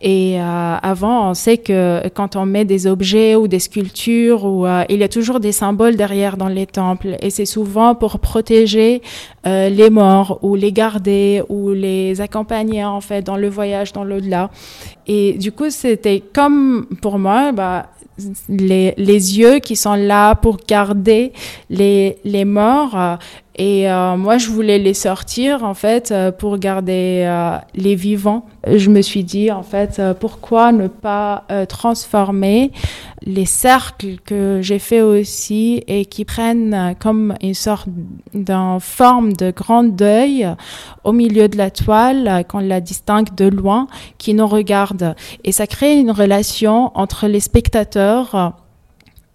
Et 0.00 0.40
euh, 0.40 0.76
avant 0.82 1.30
on 1.30 1.34
sait 1.34 1.58
que 1.58 2.06
quand 2.08 2.36
on 2.36 2.46
met 2.46 2.64
des 2.64 2.86
objets 2.86 3.36
ou 3.36 3.48
des 3.48 3.58
sculptures 3.58 4.44
ou 4.44 4.66
euh, 4.66 4.84
il 4.88 4.98
y 4.98 5.04
a 5.04 5.08
toujours 5.08 5.40
des 5.40 5.52
symboles 5.52 5.96
derrière 5.96 6.36
dans 6.36 6.48
les 6.48 6.66
temples. 6.66 7.16
Et 7.20 7.30
c'est 7.30 7.46
souvent 7.46 7.94
pour 7.94 8.18
protéger 8.18 9.02
euh, 9.46 9.68
les 9.68 9.90
morts 9.90 10.38
ou 10.42 10.54
les 10.54 10.72
garder 10.72 11.42
ou 11.48 11.70
les 11.70 12.20
accompagner 12.20 12.84
en 12.84 13.00
fait 13.00 13.22
dans 13.22 13.36
le 13.36 13.48
voyage 13.48 13.92
dans 13.92 14.04
l'au-delà. 14.04 14.50
Et 15.06 15.34
du 15.34 15.52
coup 15.52 15.70
c'était 15.70 16.22
comme 16.32 16.86
pour 17.00 17.18
moi 17.18 17.52
bah 17.52 17.86
les, 18.48 18.94
les, 18.96 19.38
yeux 19.38 19.58
qui 19.58 19.76
sont 19.76 19.94
là 19.94 20.34
pour 20.34 20.56
garder 20.66 21.32
les, 21.68 22.16
les 22.24 22.46
morts 22.46 23.18
et 23.58 23.90
euh, 23.90 24.18
moi, 24.18 24.36
je 24.36 24.50
voulais 24.50 24.78
les 24.78 24.92
sortir, 24.92 25.64
en 25.64 25.72
fait, 25.72 26.12
euh, 26.12 26.30
pour 26.30 26.58
garder 26.58 27.24
euh, 27.26 27.56
les 27.74 27.94
vivants. 27.94 28.44
Je 28.66 28.90
me 28.90 29.00
suis 29.00 29.24
dit, 29.24 29.50
en 29.50 29.62
fait, 29.62 30.02
pourquoi 30.20 30.72
ne 30.72 30.88
pas 30.88 31.44
transformer 31.68 32.72
les 33.22 33.44
cercles 33.44 34.16
que 34.24 34.58
j'ai 34.60 34.80
fait 34.80 35.00
aussi 35.00 35.82
et 35.86 36.04
qui 36.04 36.24
prennent 36.24 36.94
comme 36.98 37.34
une 37.40 37.54
sorte 37.54 37.88
d'une 38.34 38.78
forme 38.80 39.32
de 39.34 39.52
grand 39.52 39.84
deuil 39.84 40.48
au 41.04 41.12
milieu 41.12 41.48
de 41.48 41.56
la 41.56 41.70
toile, 41.70 42.44
qu'on 42.48 42.58
la 42.58 42.80
distingue 42.80 43.34
de 43.36 43.46
loin, 43.46 43.86
qui 44.18 44.34
nous 44.34 44.48
regarde. 44.48 45.14
Et 45.44 45.52
ça 45.52 45.68
crée 45.68 45.96
une 45.96 46.10
relation 46.10 46.90
entre 46.96 47.28
les 47.28 47.40
spectateurs 47.40 48.65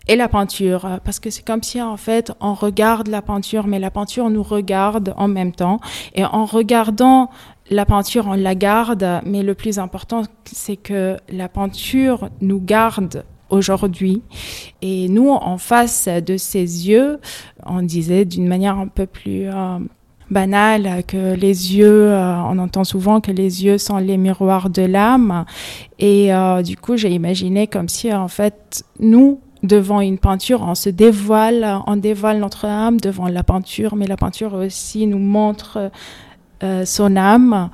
et 0.08 0.16
la 0.16 0.28
peinture, 0.28 0.86
euh, 0.86 0.98
parce 1.04 1.20
que 1.20 1.30
c'est 1.30 1.46
comme 1.46 1.62
si 1.64 1.82
en 1.82 1.98
fait 1.98 2.32
on 2.42 2.54
regarde 2.54 3.08
la 3.08 3.22
peinture, 3.22 3.68
mais 3.68 3.80
la 3.80 3.92
peinture 3.92 4.30
nous 4.30 4.44
regarde 4.44 5.14
en 5.18 5.28
même 5.28 5.52
temps. 5.52 5.80
Et 6.16 6.26
en 6.26 6.46
regardant 6.46 7.30
la 7.70 7.86
peinture, 7.86 8.26
on 8.28 8.34
la 8.34 8.56
garde, 8.56 9.22
mais 9.26 9.44
le 9.44 9.54
plus 9.54 9.80
important, 9.80 10.24
c'est 10.46 10.76
que 10.76 11.18
la 11.30 11.48
peinture 11.48 12.30
nous 12.42 12.60
garde 12.60 13.24
aujourd'hui. 13.50 14.24
Et 14.82 15.08
nous, 15.08 15.30
en 15.30 15.58
face 15.58 16.08
de 16.08 16.36
ses 16.36 16.88
yeux, 16.88 17.20
on 17.66 17.82
disait 17.82 18.26
d'une 18.26 18.48
manière 18.48 18.78
un 18.78 18.88
peu 18.88 19.06
plus 19.06 19.48
euh, 19.48 19.78
banale 20.32 21.04
que 21.08 21.36
les 21.36 21.78
yeux, 21.78 22.12
euh, 22.12 22.42
on 22.44 22.58
entend 22.58 22.84
souvent 22.84 23.22
que 23.22 23.32
les 23.32 23.64
yeux 23.64 23.78
sont 23.78 23.98
les 23.98 24.18
miroirs 24.18 24.70
de 24.70 24.82
l'âme. 24.82 25.46
Et 26.00 26.32
du 26.64 26.76
coup, 26.76 26.98
j'ai 26.98 27.12
imaginé 27.12 27.68
comme 27.68 27.88
si 27.88 28.12
en 28.12 28.28
fait, 28.28 28.84
nous, 29.00 29.40
devant 29.64 30.02
une 30.02 30.18
peinture, 30.18 30.62
on 30.62 30.76
se 30.76 30.90
dévoile, 30.90 31.80
on 31.88 31.96
dévoile 31.96 32.40
notre 32.40 32.66
âme 32.66 33.00
devant 33.00 33.28
la 33.28 33.44
peinture, 33.44 33.96
mais 33.96 34.08
la 34.08 34.18
peinture 34.18 34.54
aussi 34.54 35.08
nous 35.08 35.20
montre 35.20 35.92
euh, 36.64 36.86
son 36.86 37.16
âme. 37.16 37.70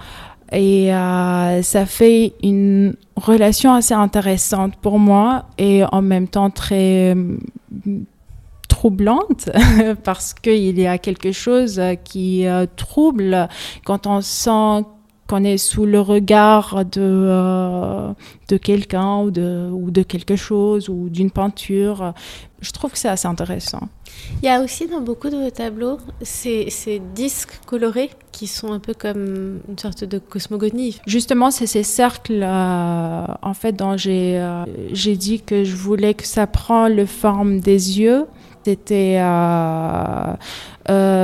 Et 0.52 0.93
euh, 0.93 1.62
ça 1.62 1.86
fait 1.86 2.34
une 2.41 2.95
relation 3.17 3.73
assez 3.73 3.93
intéressante 3.93 4.76
pour 4.78 4.97
moi 4.97 5.45
et 5.58 5.84
en 5.91 6.02
même 6.02 6.30
temps 6.30 6.50
très 6.50 7.13
euh, 7.13 7.38
troublante 8.69 9.50
parce 10.06 10.34
qu'il 10.34 10.80
y 10.80 10.88
a 10.88 10.97
quelque 10.97 11.34
chose 11.34 11.82
qui 12.06 12.45
trouble 12.78 13.50
quand 13.84 14.08
on 14.08 14.21
sent 14.21 14.86
qu'on 15.28 15.44
est 15.44 15.58
sous 15.58 15.86
le 15.86 16.00
regard 16.00 16.86
de, 16.86 17.02
euh, 17.02 18.12
de 18.48 18.58
quelqu'un 18.58 19.20
ou 19.20 19.32
de, 19.32 19.70
ou 19.72 19.92
de 19.92 20.02
quelque 20.02 20.36
chose 20.36 20.90
ou 20.90 21.10
d'une 21.10 21.32
peinture. 21.32 22.13
Je 22.62 22.72
trouve 22.72 22.92
que 22.92 22.98
c'est 22.98 23.10
assez 23.10 23.28
intéressant. 23.28 23.88
Il 24.42 24.48
y 24.48 24.50
a 24.50 24.62
aussi 24.62 24.88
dans 24.88 25.02
beaucoup 25.02 25.30
de 25.30 25.36
vos 25.36 25.52
tableaux 25.52 25.98
ces, 26.22 26.72
ces, 26.72 27.00
disques 27.13 27.60
colorés 27.68 28.10
qui 28.32 28.48
sont 28.48 28.74
un 28.74 28.80
peu 28.80 28.94
comme 28.94 29.60
une 29.68 29.78
sorte 29.78 30.04
de 30.04 30.18
cosmogonie. 30.18 31.00
Justement, 31.06 31.52
c'est 31.52 31.68
ces 31.68 31.84
cercles 31.84 32.42
euh, 32.42 33.26
en 33.42 33.54
fait 33.54 33.74
dont 33.74 33.96
j'ai 33.96 34.40
euh, 34.40 34.63
j'ai 34.92 35.18
dit 35.18 35.42
que 35.42 35.63
je 35.63 35.76
voulais 35.76 36.16
que 36.16 36.26
ça 36.26 36.48
prend 36.48 36.88
le 36.88 37.06
forme 37.06 37.60
des 37.60 38.00
yeux. 38.00 38.26
C'était 38.66 39.18
par 39.18 40.38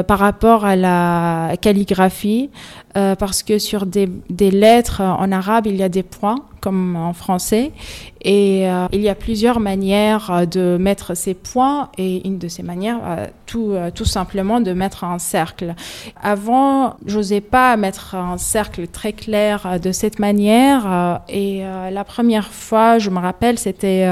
rapport 0.08 0.64
à 0.64 0.78
la 0.78 1.58
calligraphie. 1.60 2.50
Euh, 2.96 3.16
parce 3.16 3.42
que 3.42 3.58
sur 3.58 3.88
des, 3.88 4.08
des, 4.30 4.52
lettres 4.52 5.02
en 5.02 5.32
arabe, 5.32 5.66
il 5.66 5.76
y 5.76 5.84
a 5.84 5.90
des 5.90 6.04
points, 6.04 6.46
comme 6.64 6.96
en 6.96 7.12
français, 7.12 7.74
et 8.22 8.70
euh, 8.70 8.88
il 8.94 9.02
y 9.02 9.10
a 9.10 9.16
plusieurs 9.16 9.60
manières 9.60 10.32
euh, 10.32 10.46
de 10.46 10.78
mettre 10.80 11.14
ces 11.14 11.34
points, 11.34 11.90
et 11.98 12.26
une 12.26 12.40
de 12.40 12.48
ces 12.48 12.64
manières, 12.64 13.02
tout, 13.46 13.76
tout 13.94 14.06
simplement 14.06 14.62
de 14.62 14.72
mettre 14.72 15.04
un 15.04 15.20
cercle. 15.20 15.76
Avant, 16.22 16.96
j'osais 17.06 17.42
pas 17.42 17.76
mettre 17.76 18.16
un 18.16 18.38
cercle 18.38 18.88
très 18.88 19.12
clair 19.12 19.80
de 19.82 19.92
cette 19.92 20.20
manière, 20.20 21.22
et 21.28 21.64
la 21.92 22.04
première 22.04 22.48
fois, 22.48 22.98
je 23.00 23.10
me 23.10 23.20
rappelle, 23.20 23.60
c'était 23.60 24.08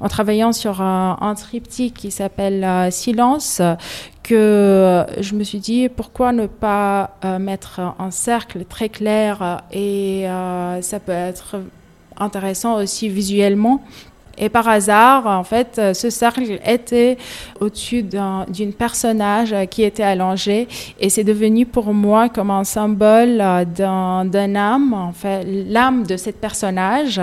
en 0.00 0.08
travaillant 0.08 0.52
sur 0.52 0.82
un, 0.82 1.16
un 1.20 1.34
triptyque 1.34 1.94
qui 1.94 2.10
s'appelle 2.10 2.92
Silence, 2.92 3.62
que 4.24 5.04
je 5.20 5.34
me 5.34 5.44
suis 5.44 5.60
dit 5.60 5.88
pourquoi 5.88 6.32
ne 6.32 6.46
pas 6.46 7.16
euh, 7.24 7.38
mettre 7.38 7.80
un 7.98 8.10
cercle 8.10 8.64
très 8.64 8.88
clair 8.88 9.42
euh, 9.42 9.56
et 9.70 10.28
euh, 10.28 10.82
ça 10.82 10.98
peut 10.98 11.12
être 11.12 11.56
intéressant 12.18 12.76
aussi 12.76 13.08
visuellement. 13.08 13.82
Et 14.36 14.48
par 14.48 14.66
hasard, 14.66 15.26
en 15.26 15.44
fait, 15.44 15.80
ce 15.94 16.10
cercle 16.10 16.58
était 16.66 17.16
au-dessus 17.60 18.02
d'une 18.02 18.72
personnage 18.72 19.54
qui 19.70 19.84
était 19.84 20.02
allongé 20.02 20.66
et 20.98 21.08
c'est 21.08 21.22
devenu 21.22 21.66
pour 21.66 21.94
moi 21.94 22.28
comme 22.28 22.50
un 22.50 22.64
symbole 22.64 23.38
d'un 23.76 24.54
âme, 24.56 24.92
en 24.92 25.12
fait, 25.12 25.44
l'âme 25.44 26.04
de 26.04 26.16
cette 26.16 26.40
personnage 26.40 27.20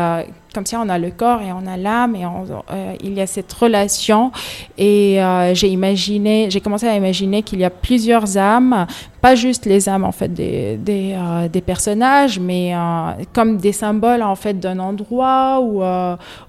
comme 0.54 0.66
ça, 0.66 0.80
on 0.82 0.90
a 0.90 0.98
le 0.98 1.12
corps 1.12 1.42
et 1.42 1.52
on 1.52 1.66
a 1.66 1.78
l'âme 1.78 2.16
et 2.16 2.26
euh, 2.26 2.94
il 3.02 3.14
y 3.14 3.22
a 3.22 3.28
cette 3.28 3.52
relation. 3.54 4.32
Et 4.78 5.22
euh, 5.22 5.54
j'ai 5.54 5.70
imaginé, 5.70 6.50
j'ai 6.50 6.60
commencé 6.60 6.88
à 6.88 6.96
imaginer 6.96 7.42
qu'il 7.42 7.60
y 7.60 7.64
a 7.64 7.70
plusieurs 7.70 8.38
âmes, 8.38 8.86
pas 9.22 9.36
juste 9.36 9.66
les 9.66 9.88
âmes 9.88 10.04
en 10.04 10.12
fait 10.12 10.28
des, 10.28 10.78
des, 10.78 11.16
euh, 11.16 11.62
personnages, 11.62 12.40
mais 12.40 12.74
comme 13.34 13.58
des 13.58 13.72
symboles 13.72 14.24
en 14.24 14.36
fait 14.36 14.60
d'un 14.60 14.80
endroit 14.80 15.62
ou 15.62 15.82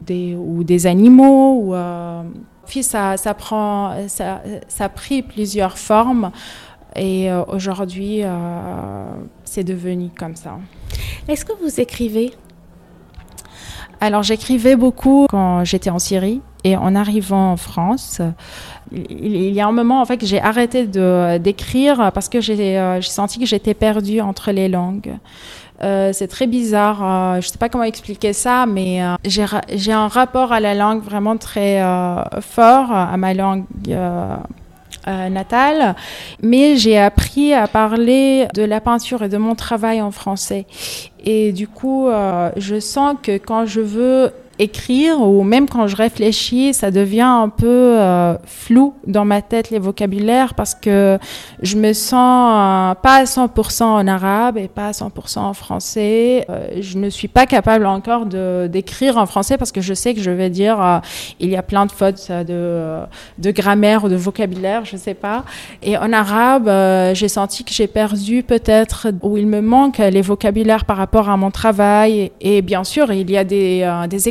des 0.01 0.35
ou 0.35 0.65
des 0.65 0.87
animaux 0.87 1.75
puis 2.67 2.83
ça, 2.83 3.19
ça 3.19 3.35
prend, 3.35 4.09
ça, 4.09 4.41
ça 4.69 4.85
a 4.85 4.89
pris 4.89 5.23
plusieurs 5.23 5.77
formes 5.77 6.31
et 6.97 7.29
aujourd'hui 7.49 8.23
c'est 9.45 9.65
devenu 9.65 10.09
comme 10.19 10.37
ça. 10.37 10.59
Est-ce 11.29 11.45
que 11.45 11.53
vous 11.63 11.81
écrivez? 11.81 12.33
Alors 14.03 14.25
j'écrivais 14.25 14.75
beaucoup 14.75 15.27
quand 15.31 15.63
j'étais 15.63 15.89
en 15.89 16.01
Syrie 16.01 16.41
et 16.65 16.77
en 16.77 16.97
arrivant 16.97 17.53
en 17.53 17.57
France, 17.57 18.21
il, 18.91 19.37
y 19.37 19.61
a 19.61 19.67
un 19.69 19.71
moment 19.71 20.03
en 20.03 20.05
fait 20.05 20.19
que 20.19 20.27
j'ai 20.27 20.41
arrêté 20.41 20.89
de 20.89 21.39
d'écrire 21.39 22.11
parce 22.13 22.29
que 22.29 22.39
euh, 22.39 23.01
j'ai 23.01 23.09
senti 23.09 23.39
que 23.39 23.47
j'étais 23.47 23.75
perdue 23.75 24.21
entre 24.21 24.51
les 24.51 24.69
langues. 24.69 25.15
Euh, 25.85 26.11
c'est 26.13 26.27
très 26.27 26.49
bizarre, 26.49 26.99
euh, 27.05 27.41
je 27.41 27.47
sais 27.47 27.59
pas 27.59 27.69
comment 27.69 27.85
expliquer 27.85 28.33
ça, 28.33 28.67
mais 28.67 29.01
j'ai 29.25 29.93
un 29.93 30.09
rapport 30.09 30.51
à 30.51 30.59
la 30.59 30.75
langue 30.75 31.03
vraiment 31.03 31.37
très 31.37 31.81
fort, 32.41 32.91
à 32.91 33.17
ma 33.17 33.35
langue 33.35 33.65
euh, 35.09 35.29
natale, 35.29 35.95
mais 36.43 36.77
j'ai 36.77 36.99
appris 36.99 37.53
à 37.53 37.67
parler 37.67 38.49
de 38.55 38.63
la 38.63 38.81
peinture 38.81 39.23
et 39.23 39.29
de 39.29 39.37
mon 39.37 39.55
travail 39.55 40.01
en 40.01 40.11
français. 40.11 40.67
Et 41.25 41.53
du 41.53 41.69
coup, 41.69 42.09
euh, 42.09 42.51
je 42.57 42.81
sens 42.81 43.17
que 43.23 43.39
quand 43.39 43.67
je 43.67 43.81
veux 43.81 44.33
écrire 44.63 45.21
ou 45.21 45.43
même 45.43 45.69
quand 45.69 45.87
je 45.87 45.97
réfléchis, 45.97 46.73
ça 46.73 46.91
devient 46.91 47.21
un 47.21 47.49
peu 47.49 47.67
euh, 47.67 48.35
flou 48.47 48.95
dans 49.07 49.25
ma 49.25 49.43
tête 49.43 49.71
les 49.71 49.79
vocabulaires 49.79 50.55
parce 50.55 50.75
que 50.75 51.19
je 51.61 51.77
me 51.77 51.93
sens 51.93 52.53
euh, 52.53 52.95
pas 52.95 53.17
à 53.17 53.25
100% 53.25 53.83
en 53.83 54.07
arabe 54.07 54.57
et 54.59 54.69
pas 54.69 54.89
à 54.89 54.91
100% 54.93 55.39
en 55.41 55.55
français. 55.55 56.47
Euh, 56.49 56.69
je 56.81 56.99
ne 56.99 57.11
suis 57.11 57.29
pas 57.29 57.47
capable 57.47 57.87
encore 57.87 58.27
de 58.27 58.69
d'écrire 58.71 59.19
en 59.19 59.27
français 59.27 59.59
parce 59.59 59.73
que 59.73 59.81
je 59.81 59.95
sais 59.95 60.15
que 60.15 60.21
je 60.21 60.31
vais 60.31 60.51
dire 60.51 61.01
il 61.41 61.51
y 61.51 61.57
a 61.57 61.63
plein 61.63 61.87
de 61.87 61.93
fautes 61.93 62.31
de 62.31 63.01
de 63.39 63.51
grammaire 63.51 64.05
ou 64.05 64.09
de 64.09 64.17
vocabulaire, 64.17 64.85
je 64.85 64.97
sais 64.97 65.15
pas. 65.15 65.45
Et 65.83 65.97
en 65.97 66.13
arabe, 66.13 66.71
j'ai 67.15 67.29
senti 67.29 67.65
que 67.65 67.73
j'ai 67.73 67.87
perdu 67.87 68.43
peut-être 68.43 69.09
où 69.23 69.37
il 69.37 69.47
me 69.47 69.61
manque 69.61 69.99
les 69.99 70.23
vocabulaires 70.23 70.85
par 70.85 70.97
rapport 70.97 71.29
à 71.29 71.37
mon 71.37 71.51
travail 71.51 72.31
et, 72.41 72.63
bien 72.63 72.85
sûr, 72.85 73.13
il 73.13 73.31
y 73.31 73.37
a 73.37 73.45
des 73.45 73.89
des 74.09 74.29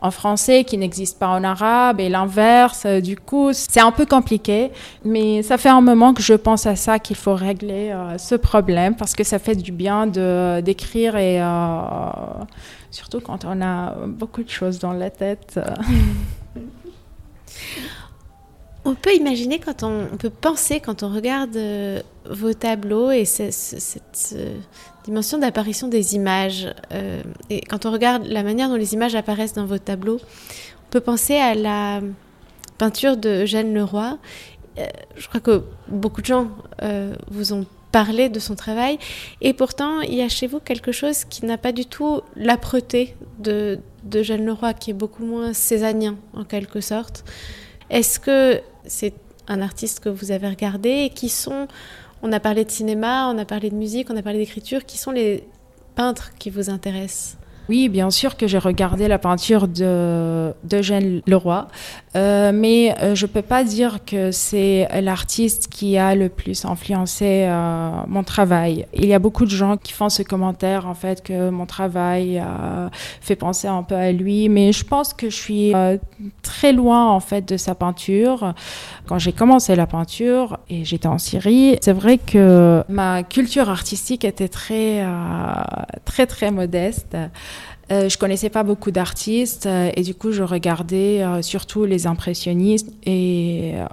en 0.00 0.10
français 0.10 0.64
qui 0.64 0.78
n'existent 0.78 1.18
pas 1.18 1.28
en 1.28 1.44
arabe 1.44 2.00
et 2.00 2.08
l'inverse. 2.08 2.86
Du 2.86 3.16
coup, 3.16 3.52
c'est 3.52 3.80
un 3.80 3.92
peu 3.92 4.06
compliqué, 4.06 4.70
mais 5.04 5.42
ça 5.42 5.58
fait 5.58 5.68
un 5.68 5.80
moment 5.80 6.14
que 6.14 6.22
je 6.22 6.34
pense 6.34 6.66
à 6.66 6.76
ça 6.76 6.98
qu'il 6.98 7.16
faut 7.16 7.34
régler 7.34 7.90
euh, 7.90 8.18
ce 8.18 8.34
problème 8.34 8.94
parce 8.96 9.14
que 9.14 9.24
ça 9.24 9.38
fait 9.38 9.54
du 9.54 9.72
bien 9.72 10.06
de 10.06 10.60
d'écrire 10.60 11.16
et 11.16 11.40
euh, 11.40 11.46
surtout 12.90 13.20
quand 13.20 13.44
on 13.44 13.60
a 13.62 13.94
beaucoup 14.06 14.42
de 14.42 14.50
choses 14.50 14.78
dans 14.78 14.92
la 14.92 15.10
tête. 15.10 15.60
On 18.84 18.94
peut 18.94 19.14
imaginer 19.14 19.58
quand 19.58 19.82
on, 19.82 20.16
peut 20.16 20.30
penser 20.30 20.80
quand 20.80 21.02
on 21.02 21.12
regarde 21.12 21.54
euh, 21.56 22.00
vos 22.30 22.54
tableaux 22.54 23.10
et 23.10 23.26
cette 23.26 24.34
dimension 25.08 25.38
d'apparition 25.38 25.88
des 25.88 26.14
images. 26.14 26.68
Euh, 26.92 27.22
et 27.48 27.62
quand 27.62 27.86
on 27.86 27.92
regarde 27.92 28.26
la 28.26 28.42
manière 28.42 28.68
dont 28.68 28.76
les 28.76 28.92
images 28.92 29.14
apparaissent 29.14 29.54
dans 29.54 29.64
vos 29.64 29.78
tableaux, 29.78 30.20
on 30.20 30.90
peut 30.90 31.00
penser 31.00 31.36
à 31.36 31.54
la 31.54 32.00
peinture 32.76 33.16
de 33.16 33.46
Jeanne 33.46 33.72
Leroy. 33.72 34.18
Euh, 34.78 34.86
je 35.16 35.26
crois 35.28 35.40
que 35.40 35.62
beaucoup 35.88 36.20
de 36.20 36.26
gens 36.26 36.48
euh, 36.82 37.14
vous 37.30 37.54
ont 37.54 37.64
parlé 37.90 38.28
de 38.28 38.38
son 38.38 38.54
travail. 38.54 38.98
Et 39.40 39.54
pourtant, 39.54 40.02
il 40.02 40.14
y 40.14 40.20
a 40.20 40.28
chez 40.28 40.46
vous 40.46 40.60
quelque 40.60 40.92
chose 40.92 41.24
qui 41.24 41.46
n'a 41.46 41.56
pas 41.56 41.72
du 41.72 41.86
tout 41.86 42.20
l'âpreté 42.36 43.16
de, 43.38 43.78
de 44.04 44.20
Leroy, 44.20 44.74
qui 44.74 44.90
est 44.90 45.00
beaucoup 45.04 45.24
moins 45.24 45.54
césanien 45.54 46.16
en 46.34 46.44
quelque 46.44 46.82
sorte. 46.82 47.24
Est-ce 47.88 48.20
que 48.20 48.60
c'est 48.86 49.14
un 49.48 49.62
artiste 49.62 50.00
que 50.00 50.10
vous 50.10 50.30
avez 50.32 50.48
regardé 50.48 50.90
et 50.90 51.10
qui 51.10 51.30
sont 51.30 51.66
on 52.22 52.32
a 52.32 52.40
parlé 52.40 52.64
de 52.64 52.70
cinéma, 52.70 53.30
on 53.32 53.38
a 53.38 53.44
parlé 53.44 53.70
de 53.70 53.74
musique, 53.74 54.08
on 54.10 54.16
a 54.16 54.22
parlé 54.22 54.38
d'écriture. 54.38 54.84
Qui 54.84 54.98
sont 54.98 55.10
les 55.10 55.44
peintres 55.94 56.32
qui 56.38 56.50
vous 56.50 56.70
intéressent? 56.70 57.36
Oui, 57.68 57.88
bien 57.90 58.10
sûr 58.10 58.36
que 58.36 58.46
j'ai 58.46 58.58
regardé 58.58 59.08
la 59.08 59.18
peinture 59.18 59.68
de 59.68 60.54
d'Eugène 60.64 61.20
Leroy, 61.26 61.68
euh, 62.16 62.52
mais 62.54 62.94
euh, 63.02 63.14
je 63.14 63.26
peux 63.26 63.42
pas 63.42 63.64
dire 63.64 64.04
que 64.04 64.32
c'est 64.32 64.88
l'artiste 65.02 65.68
qui 65.68 65.98
a 65.98 66.14
le 66.14 66.28
plus 66.28 66.64
influencé 66.64 67.44
euh, 67.46 67.90
mon 68.06 68.22
travail. 68.22 68.86
Il 68.94 69.06
y 69.06 69.14
a 69.14 69.18
beaucoup 69.18 69.44
de 69.44 69.50
gens 69.50 69.76
qui 69.76 69.92
font 69.92 70.08
ce 70.08 70.22
commentaire 70.22 70.86
en 70.86 70.94
fait 70.94 71.22
que 71.22 71.50
mon 71.50 71.66
travail 71.66 72.42
fait 73.20 73.36
penser 73.36 73.68
un 73.68 73.82
peu 73.82 73.94
à 73.94 74.12
lui, 74.12 74.48
mais 74.48 74.72
je 74.72 74.84
pense 74.84 75.12
que 75.12 75.28
je 75.30 75.36
suis 75.36 75.72
très 76.42 76.72
loin 76.72 77.10
en 77.10 77.20
fait 77.20 77.46
de 77.46 77.56
sa 77.56 77.74
peinture. 77.74 78.54
Quand 79.06 79.18
j'ai 79.18 79.32
commencé 79.32 79.76
la 79.76 79.86
peinture 79.86 80.58
et 80.70 80.84
j'étais 80.84 81.08
en 81.08 81.18
Syrie, 81.18 81.78
c'est 81.82 81.92
vrai 81.92 82.18
que 82.18 82.82
ma 82.88 83.22
culture 83.22 83.68
artistique 83.68 84.24
était 84.24 84.48
très 84.48 85.04
très 86.04 86.26
très 86.26 86.50
modeste. 86.50 87.16
Euh, 87.90 88.08
je 88.08 88.18
connaissais 88.18 88.50
pas 88.50 88.64
beaucoup 88.64 88.90
d'artistes 88.90 89.66
euh, 89.66 89.90
et 89.96 90.02
du 90.02 90.14
coup 90.14 90.30
je 90.30 90.42
regardais 90.42 91.22
euh, 91.22 91.40
surtout 91.40 91.86
les 91.86 92.06
impressionnistes 92.06 92.90
et 93.04 93.72
euh, 93.76 93.86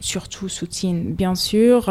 surtout 0.00 0.48
Soutine, 0.48 1.12
bien 1.12 1.34
sûr, 1.34 1.90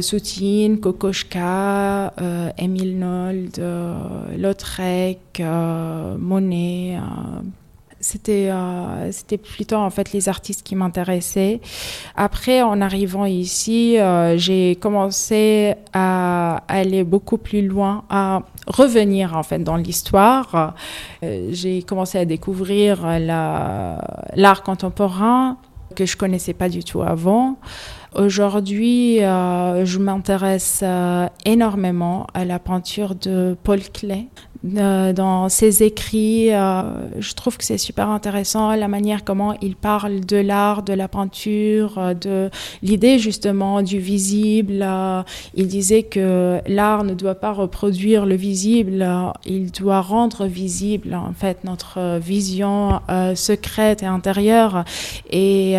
Soutine, 0.00 0.80
Kokoschka, 0.80 2.14
Émile 2.56 2.98
Nold, 2.98 3.62
Lautrec, 4.38 5.42
Monet 6.18 6.98
c'était 8.08 8.48
euh, 8.50 9.12
c'était 9.12 9.36
plutôt 9.36 9.76
en 9.76 9.90
fait 9.90 10.12
les 10.12 10.30
artistes 10.30 10.62
qui 10.62 10.74
m'intéressaient. 10.74 11.60
Après, 12.16 12.62
en 12.62 12.80
arrivant 12.80 13.26
ici, 13.26 13.98
euh, 13.98 14.38
j'ai 14.38 14.76
commencé 14.76 15.74
à 15.92 16.62
aller 16.68 17.04
beaucoup 17.04 17.36
plus 17.36 17.66
loin, 17.66 18.04
à 18.08 18.42
revenir 18.66 19.36
en 19.36 19.42
fait 19.42 19.58
dans 19.58 19.76
l'histoire. 19.76 20.74
Euh, 21.22 21.48
j'ai 21.50 21.82
commencé 21.82 22.16
à 22.16 22.24
découvrir 22.24 23.06
l'art 23.06 24.62
contemporain 24.62 25.58
que 25.94 26.06
je 26.06 26.16
connaissais 26.16 26.54
pas 26.54 26.70
du 26.70 26.84
tout 26.84 27.02
avant. 27.02 27.58
Aujourd'hui, 28.14 29.18
je 29.18 29.98
m'intéresse 29.98 30.82
énormément 31.44 32.26
à 32.32 32.46
la 32.46 32.58
peinture 32.58 33.14
de 33.14 33.54
Paul 33.62 33.80
Klee. 33.80 34.28
Euh, 34.64 35.12
dans 35.12 35.48
ses 35.48 35.84
écrits, 35.84 36.52
euh, 36.52 36.82
je 37.20 37.32
trouve 37.34 37.56
que 37.56 37.64
c'est 37.64 37.78
super 37.78 38.08
intéressant 38.08 38.74
la 38.74 38.88
manière 38.88 39.22
comment 39.22 39.54
il 39.62 39.76
parle 39.76 40.20
de 40.20 40.36
l'art, 40.36 40.82
de 40.82 40.92
la 40.92 41.06
peinture, 41.06 41.96
euh, 41.98 42.14
de 42.14 42.50
l'idée 42.82 43.20
justement 43.20 43.82
du 43.82 44.00
visible. 44.00 44.84
il 45.54 45.68
disait 45.68 46.02
que 46.02 46.60
l'art 46.66 47.04
ne 47.04 47.14
doit 47.14 47.36
pas 47.36 47.52
reproduire 47.52 48.26
le 48.26 48.34
visible, 48.34 49.06
il 49.44 49.70
doit 49.70 50.00
rendre 50.00 50.46
visible 50.46 51.14
en 51.14 51.32
fait 51.32 51.62
notre 51.64 52.18
vision 52.18 53.00
secrète 53.34 54.02
et 54.02 54.06
intérieure. 54.06 54.84
Et 55.30 55.76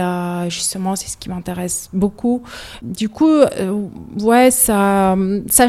justement, 0.47 0.95
c'est 0.95 1.07
ce 1.07 1.17
qui 1.17 1.29
m'intéresse 1.29 1.89
beaucoup. 1.93 2.43
Du 2.81 3.09
coup, 3.09 3.39
ouais, 4.21 4.51
ça, 4.51 5.15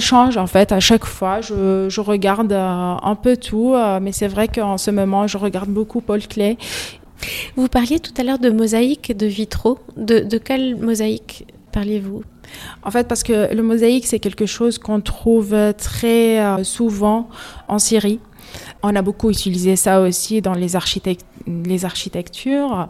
change 0.01 0.37
en 0.37 0.47
fait 0.47 0.73
à 0.73 0.81
chaque 0.81 1.05
fois. 1.05 1.41
Je 1.41 2.01
regarde 2.01 2.53
un 3.03 3.15
peu 3.15 3.37
tout, 3.37 3.75
euh, 3.75 4.01
mais 4.01 4.13
c'est 4.13 4.29
vrai 4.29 4.49
qu'en 4.49 4.79
ce 4.79 4.91
moment, 4.91 5.27
je 5.27 5.39
regarde 5.39 5.69
beaucoup 5.69 6.01
Paul 6.01 6.21
Klee. 6.27 6.57
Vous 7.57 7.69
parliez 7.69 8.01
tout 8.01 8.15
à 8.19 8.23
l'heure 8.23 8.39
de 8.39 8.51
mosaïque, 8.51 9.17
de 9.17 9.27
vitraux. 9.27 9.79
De, 9.97 10.21
de 10.21 10.39
quelle 10.39 10.77
mosaïque 10.77 11.47
parliez-vous? 11.73 12.23
En 12.83 12.91
fait, 12.91 13.07
parce 13.07 13.23
que 13.23 13.55
le 13.55 13.63
mosaïque, 13.63 14.07
c'est 14.07 14.19
quelque 14.19 14.47
chose 14.47 14.79
qu'on 14.79 15.01
trouve 15.01 15.55
très 15.77 16.41
euh, 16.41 16.65
souvent 16.65 17.29
en 17.69 17.79
Syrie. 17.79 18.21
On 18.83 18.97
a 18.97 19.03
beaucoup 19.03 19.31
utilisé 19.31 19.77
ça 19.77 20.01
aussi 20.01 20.41
dans 20.41 20.55
les, 20.55 20.73
les 21.47 21.85
architectures. 21.85 22.89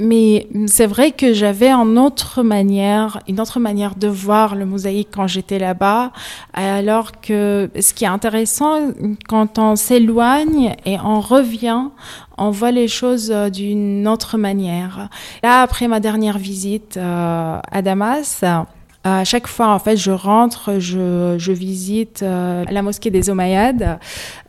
Mais 0.00 0.46
c'est 0.68 0.86
vrai 0.86 1.10
que 1.10 1.32
j'avais 1.32 1.72
une 1.72 1.98
autre 1.98 2.44
manière, 2.44 3.20
une 3.26 3.40
autre 3.40 3.58
manière 3.58 3.96
de 3.96 4.06
voir 4.06 4.54
le 4.54 4.64
mosaïque 4.64 5.08
quand 5.12 5.26
j'étais 5.26 5.58
là-bas. 5.58 6.12
Alors 6.54 7.20
que 7.20 7.68
ce 7.80 7.92
qui 7.92 8.04
est 8.04 8.08
intéressant, 8.08 8.92
quand 9.28 9.58
on 9.58 9.74
s'éloigne 9.74 10.76
et 10.86 10.98
on 11.04 11.20
revient, 11.20 11.88
on 12.36 12.50
voit 12.50 12.70
les 12.70 12.86
choses 12.86 13.32
euh, 13.32 13.50
d'une 13.50 14.06
autre 14.06 14.38
manière. 14.38 15.08
Là, 15.42 15.62
après 15.62 15.88
ma 15.88 15.98
dernière 15.98 16.38
visite 16.38 16.96
euh, 16.96 17.58
à 17.70 17.82
Damas, 17.82 18.44
À 19.04 19.24
chaque 19.24 19.46
fois, 19.46 19.68
en 19.68 19.78
fait, 19.78 19.96
je 19.96 20.10
rentre, 20.10 20.78
je, 20.78 21.52
visite 21.52 22.22
euh, 22.22 22.64
la 22.70 22.82
mosquée 22.82 23.10
des 23.10 23.30
Omeyyades. 23.30 23.98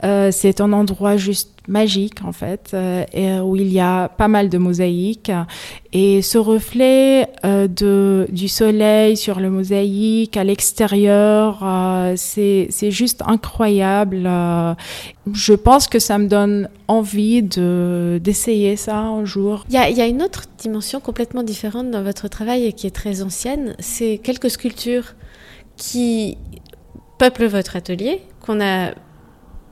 Euh, 0.04 0.32
c'est 0.32 0.60
un 0.60 0.74
endroit 0.74 1.18
juste 1.18 1.59
magique 1.70 2.24
en 2.26 2.34
fait, 2.34 2.72
euh, 2.74 3.06
et 3.14 3.40
où 3.40 3.56
il 3.56 3.72
y 3.72 3.80
a 3.80 4.10
pas 4.10 4.28
mal 4.28 4.50
de 4.50 4.58
mosaïques. 4.58 5.32
Et 5.94 6.22
ce 6.22 6.38
reflet 6.38 7.28
euh, 7.46 7.68
de, 7.68 8.28
du 8.32 8.48
soleil 8.48 9.16
sur 9.16 9.40
le 9.40 9.50
mosaïque 9.50 10.36
à 10.36 10.44
l'extérieur, 10.44 11.62
euh, 11.64 12.14
c'est 12.18 12.92
juste 12.92 13.24
incroyable. 13.26 14.30
Je 15.32 15.54
pense 15.54 15.88
que 15.88 16.00
ça 16.00 16.18
me 16.18 16.28
donne 16.28 16.70
envie 16.88 17.44
d'essayer 17.44 18.76
ça 18.76 18.98
un 18.98 19.26
jour. 19.26 19.66
Il 19.70 19.76
y, 19.76 19.78
a, 19.78 19.90
y 19.90 20.02
a 20.02 20.08
une 20.08 20.22
autre 20.22 20.44
dimension 20.58 21.00
complètement 21.00 21.44
différente 21.44 21.92
dans 21.92 22.04
votre 22.04 22.28
travail 22.28 22.66
et 22.66 22.74
qui 22.74 22.88
est 22.88 22.96
très 22.96 23.22
ancienne, 23.22 23.76
c'est 23.80 24.20
quelques 24.22 24.50
sculptures 24.50 25.14
qui 25.78 26.38
peuplent 27.18 27.46
votre 27.46 27.76
atelier, 27.76 28.22
qu'on 28.42 28.60
a 28.62 28.94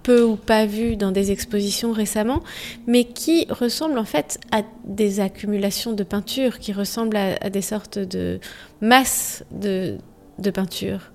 peu 0.07 0.23
ou 0.23 0.37
pas 0.37 0.65
vu 0.65 0.95
dans 0.95 1.11
des 1.11 1.31
expositions 1.31 1.91
récemment, 1.91 2.41
mais 2.87 3.03
qui 3.03 3.45
ressemblent 3.49 3.99
en 3.99 4.05
fait 4.05 4.39
à 4.53 4.61
des 4.85 5.19
accumulations 5.19 5.91
de 5.91 6.03
peinture, 6.03 6.59
qui 6.59 6.71
ressemblent 6.71 7.17
à, 7.17 7.49
des 7.49 7.61
sortes 7.61 7.99
de 7.99 8.39
masses 8.79 9.43
de, 9.51 9.97
de 10.39 10.49
peinture 10.49 11.11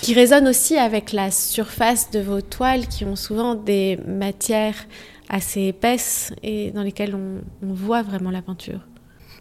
qui 0.00 0.14
résonnent 0.14 0.48
aussi 0.48 0.76
avec 0.76 1.12
la 1.12 1.30
surface 1.30 2.10
de 2.10 2.18
vos 2.18 2.40
toiles 2.40 2.88
qui 2.88 3.04
ont 3.04 3.16
souvent 3.16 3.54
des 3.54 3.96
matières 4.06 4.86
assez 5.28 5.62
épaisses 5.62 6.32
et 6.42 6.72
dans 6.72 6.82
lesquelles 6.82 7.14
on 7.14 7.40
voit 7.62 8.02
vraiment 8.02 8.30
la 8.30 8.42
peinture. 8.42 8.80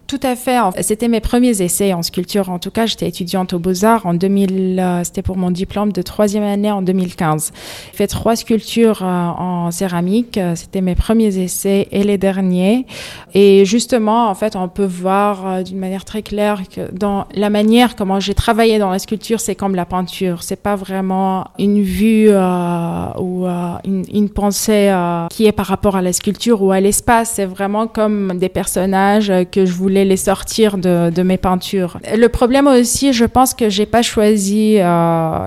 Tout 0.08 0.20
à 0.24 0.36
fait. 0.36 0.58
C'était 0.82 1.08
mes 1.08 1.22
premiers 1.22 1.62
essais 1.62 1.94
en 1.94 2.02
sculpture. 2.02 2.50
En 2.50 2.60
tout 2.60 2.70
cas, 2.70 2.86
j'étais 2.86 3.08
étudiante 3.08 3.54
aux 3.54 3.60
Beaux-Arts 3.60 4.06
en 4.06 4.14
2000. 4.14 4.78
Euh, 4.78 5.04
c'était 5.06 5.22
pour 5.22 5.38
mon 5.38 5.52
diplôme 5.52 5.94
de 5.94 6.02
troisième 6.02 6.44
année 6.44 6.70
en 6.70 6.82
2015. 6.82 7.54
J'ai 7.92 7.98
fait 7.98 8.08
trois 8.08 8.36
sculptures 8.36 9.04
euh, 9.04 9.06
en 9.06 9.72
céramique. 9.72 10.38
Euh, 10.38 10.56
c'était 10.56 10.82
mes 10.82 10.96
premiers 10.96 11.38
essais 11.38 11.88
et 11.92 12.04
les 12.04 12.18
derniers. 12.18 12.86
Et 13.34 13.64
justement, 13.64 14.30
en 14.30 14.36
fait, 14.36 14.58
on 14.58 14.68
peut 14.68 14.86
voir 14.86 15.64
d'une 15.64 15.80
manière 15.80 16.04
très 16.04 16.24
claire 16.24 16.64
que 16.68 16.92
dans 16.92 17.26
la 17.34 17.50
manière 17.50 17.96
comment 17.96 18.20
j'ai 18.20 18.34
travaillé 18.34 18.80
dans 18.80 18.90
la 18.90 19.00
sculpture, 19.00 19.40
c'est 19.40 19.56
comme 19.56 19.76
la 19.76 19.86
peinture. 19.86 20.44
C'est 20.44 20.62
pas 20.62 20.76
vraiment 20.76 21.46
une 21.58 21.82
vue 21.82 22.28
ou 22.28 23.46
une, 23.86 24.04
une, 24.14 24.30
pensée 24.30 24.94
qui 25.30 25.46
est 25.46 25.54
par 25.54 25.68
rapport 25.68 25.96
à 25.96 26.02
la 26.02 26.12
sculpture 26.12 26.62
ou 26.62 26.72
à 26.74 26.82
l'espace. 26.82 27.34
C'est 27.36 27.46
vraiment 27.46 27.88
comme 27.88 28.38
des 28.38 28.50
personnages 28.50 29.32
que 29.52 29.66
je 29.66 29.72
voulais 29.72 29.91
les 29.92 30.18
sortir 30.18 30.78
de, 30.78 31.22
mes 31.22 31.38
peintures. 31.38 32.00
Le 32.16 32.28
problème 32.28 32.68
aussi, 32.68 33.14
je 33.14 33.26
pense 33.26 33.54
que 33.54 33.70
j'ai 33.70 33.86
pas 33.86 34.02
choisi 34.02 34.78
euh, 34.78 34.82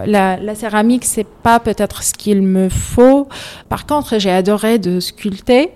la, 0.06 0.36
la, 0.36 0.54
céramique, 0.54 1.04
c'est 1.04 1.26
pas 1.26 1.58
peut-être 1.58 2.02
ce 2.02 2.14
qu'il 2.14 2.42
me 2.42 2.68
faut. 2.68 3.28
Par 3.68 3.86
contre, 3.86 4.18
j'ai 4.18 4.30
adoré 4.30 4.78
de 4.78 5.00
sculpter. 5.00 5.70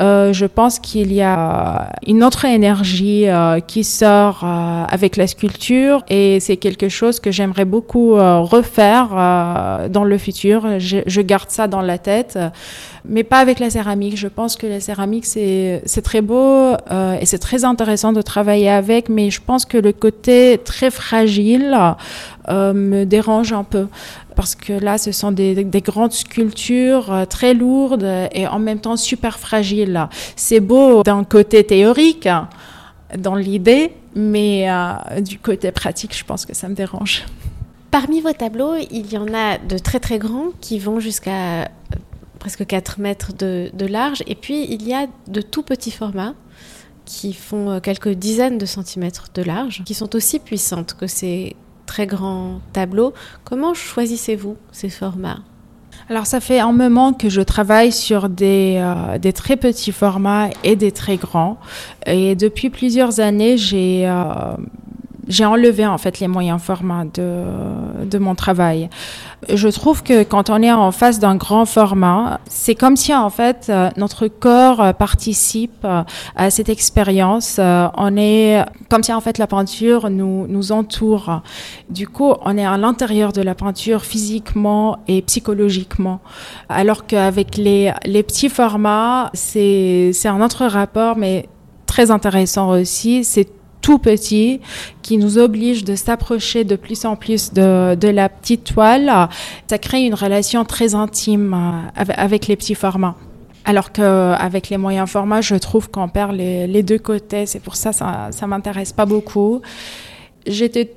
Euh, 0.00 0.32
je 0.32 0.46
pense 0.46 0.78
qu'il 0.78 1.12
y 1.12 1.22
a 1.22 1.90
une 2.06 2.24
autre 2.24 2.44
énergie 2.44 3.28
euh, 3.28 3.60
qui 3.60 3.84
sort 3.84 4.44
avec 4.44 5.16
la 5.16 5.26
sculpture 5.26 6.02
et 6.08 6.40
c'est 6.40 6.56
quelque 6.56 6.88
chose 6.88 7.20
que 7.20 7.30
j'aimerais 7.30 7.64
beaucoup 7.64 8.14
refaire 8.14 9.08
dans 9.90 10.04
le 10.04 10.18
futur. 10.18 10.78
Je, 10.78 11.20
garde 11.20 11.50
ça 11.50 11.68
dans 11.68 11.80
la 11.80 11.98
tête, 11.98 12.38
mais 13.06 13.24
pas 13.24 13.38
avec 13.38 13.58
la 13.58 13.70
céramique. 13.70 14.16
Je 14.16 14.28
pense 14.28 14.56
que 14.56 14.66
la 14.66 14.80
céramique 14.80 15.26
c'est 15.26 16.02
très 16.02 16.20
beau 16.22 16.74
et 17.20 17.26
c'est 17.26 17.38
très 17.38 17.64
intéressant 17.64 18.12
de 18.12 18.22
travailler 18.22 18.70
avec, 18.70 19.08
mais 19.08 19.30
je 19.30 19.40
pense 19.44 19.64
que 19.64 19.78
le 19.78 19.92
côté 19.92 20.58
très 20.64 20.90
fragile 20.90 21.76
euh, 22.50 22.74
me 22.74 23.04
dérange 23.04 23.52
un 23.52 23.64
peu. 23.64 23.86
Parce 24.36 24.54
que 24.54 24.72
là, 24.72 24.98
ce 24.98 25.12
sont 25.12 25.32
des, 25.32 25.64
des 25.64 25.80
grandes 25.80 26.12
sculptures 26.12 27.12
euh, 27.12 27.24
très 27.24 27.54
lourdes 27.54 28.06
et 28.32 28.46
en 28.46 28.58
même 28.58 28.80
temps 28.80 28.96
super 28.96 29.38
fragiles. 29.38 30.08
C'est 30.36 30.60
beau 30.60 31.02
d'un 31.02 31.24
côté 31.24 31.64
théorique, 31.64 32.28
dans 33.16 33.34
l'idée, 33.34 33.92
mais 34.14 34.70
euh, 34.70 35.20
du 35.20 35.38
côté 35.38 35.70
pratique, 35.70 36.16
je 36.16 36.24
pense 36.24 36.44
que 36.44 36.54
ça 36.54 36.68
me 36.68 36.74
dérange. 36.74 37.24
Parmi 37.90 38.20
vos 38.20 38.32
tableaux, 38.32 38.74
il 38.90 39.10
y 39.10 39.16
en 39.16 39.32
a 39.32 39.56
de 39.56 39.78
très 39.78 40.00
très 40.00 40.18
grands 40.18 40.48
qui 40.60 40.80
vont 40.80 40.98
jusqu'à 40.98 41.68
presque 42.44 42.66
4 42.66 43.00
mètres 43.00 43.32
de, 43.32 43.86
large, 43.86 44.22
et 44.26 44.34
puis 44.34 44.66
il 44.70 44.86
y 44.86 44.92
a 44.92 45.06
de 45.28 45.40
tout 45.40 45.62
petits 45.62 45.90
formats 45.90 46.34
qui 47.06 47.32
font 47.32 47.70
euh, 47.70 47.80
quelques 47.80 48.10
dizaines 48.10 48.58
de 48.58 48.66
centimètres 48.66 49.28
de 49.32 49.40
large, 49.40 49.82
qui 49.86 49.94
sont 49.94 50.14
aussi 50.14 50.40
puissantes 50.40 50.92
que 50.92 51.06
ces 51.06 51.56
très 51.86 52.06
grands 52.06 52.60
tableaux. 52.74 53.14
Comment 53.44 53.72
choisissez-vous 53.72 54.58
ces 54.72 54.90
formats? 54.90 55.38
Alors 56.10 56.26
ça 56.26 56.38
fait 56.38 56.60
un 56.60 56.72
moment 56.72 57.14
que 57.14 57.30
je 57.30 57.40
travaille 57.40 57.92
sur 57.92 58.28
des, 58.28 58.76
euh, 58.76 59.16
des, 59.16 59.32
très 59.32 59.56
petits 59.56 59.92
formats 59.92 60.50
et 60.64 60.76
des 60.76 60.92
très 60.92 61.16
grands. 61.16 61.58
Et 62.04 62.34
depuis 62.34 62.68
plusieurs 62.68 63.20
années, 63.20 63.56
j'ai 63.56 64.06
euh, 64.06 64.54
j'ai 65.28 65.44
enlevé 65.44 65.86
en 65.86 65.98
fait 65.98 66.20
les 66.20 66.28
moyens 66.28 66.60
formats 66.60 67.04
de, 67.04 67.44
de 68.04 68.18
mon 68.18 68.34
travail. 68.34 68.88
Je 69.48 69.68
trouve 69.68 70.02
que 70.02 70.22
quand 70.22 70.50
on 70.50 70.62
est 70.62 70.72
en 70.72 70.90
face 70.92 71.18
d'un 71.18 71.36
grand 71.36 71.66
format, 71.66 72.40
c'est 72.46 72.74
comme 72.74 72.96
si 72.96 73.14
en 73.14 73.30
fait 73.30 73.66
euh, 73.68 73.90
notre 73.96 74.28
corps 74.28 74.80
euh, 74.80 74.92
participe 74.92 75.84
euh, 75.84 76.02
à 76.36 76.50
cette 76.50 76.68
expérience. 76.68 77.58
On 77.58 78.16
est 78.16 78.64
comme 78.90 79.02
si 79.02 79.12
en 79.12 79.20
fait 79.20 79.38
la 79.38 79.46
peinture 79.46 80.10
nous 80.10 80.46
nous 80.48 80.72
entoure. 80.72 81.42
Du 81.90 82.08
coup, 82.08 82.32
on 82.44 82.56
est 82.56 82.66
à 82.66 82.76
l'intérieur 82.76 83.32
de 83.32 83.42
la 83.42 83.54
peinture 83.54 84.02
physiquement 84.02 84.98
et 85.08 85.22
psychologiquement. 85.22 86.20
Alors 86.68 87.06
qu'avec 87.06 87.56
les 87.56 87.92
les 88.04 88.22
petits 88.22 88.48
formats, 88.48 89.30
c'est 89.34 90.10
c'est 90.12 90.28
un 90.28 90.40
autre 90.42 90.66
rapport, 90.66 91.16
mais 91.16 91.48
très 91.86 92.10
intéressant 92.10 92.70
aussi. 92.70 93.24
C'est 93.24 93.48
tout 93.84 93.98
petit 93.98 94.62
qui 95.02 95.18
nous 95.18 95.36
oblige 95.36 95.84
de 95.84 95.94
s'approcher 95.94 96.64
de 96.64 96.74
plus 96.74 97.04
en 97.04 97.16
plus 97.16 97.52
de, 97.52 97.94
de, 97.94 98.08
la 98.08 98.30
petite 98.30 98.64
toile, 98.64 99.28
ça 99.68 99.76
crée 99.76 100.06
une 100.06 100.14
relation 100.14 100.64
très 100.64 100.94
intime 100.94 101.52
euh, 101.52 102.04
avec 102.16 102.46
les 102.46 102.56
petits 102.56 102.74
formats. 102.74 103.14
Alors 103.66 103.92
qu'avec 103.92 104.70
les 104.70 104.78
moyens 104.78 105.10
formats, 105.10 105.42
je 105.42 105.56
trouve 105.56 105.90
qu'on 105.90 106.08
perd 106.08 106.32
les, 106.32 106.82
deux 106.82 106.98
côtés. 106.98 107.44
C'est 107.44 107.60
pour 107.60 107.76
ça 107.76 107.90
que 107.90 107.96
ça 107.96 108.30
ne 108.40 108.46
m'intéresse 108.46 108.94
pas 108.94 109.04
beaucoup. 109.04 109.60
J'étais 110.46 110.94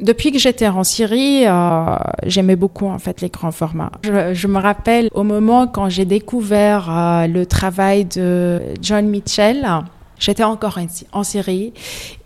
depuis 0.00 0.30
que 0.30 0.38
j'étais 0.38 0.68
en 0.68 0.84
Syrie, 0.84 1.46
euh, 1.46 1.96
j'aimais 2.26 2.56
beaucoup 2.56 2.86
en 2.86 2.98
fait 3.00 3.20
les 3.20 3.28
grands 3.28 3.52
formats. 3.52 3.92
Je, 4.04 4.34
je 4.34 4.46
me 4.46 4.58
rappelle 4.58 5.08
au 5.14 5.24
moment 5.24 5.66
quand 5.66 5.88
j'ai 5.88 6.04
découvert 6.04 6.88
euh, 6.90 7.26
le 7.26 7.44
travail 7.44 8.04
de 8.04 8.60
John 8.80 9.06
Mitchell, 9.06 9.64
J'étais 10.20 10.44
encore 10.44 10.78
en 11.12 11.24
Syrie 11.24 11.72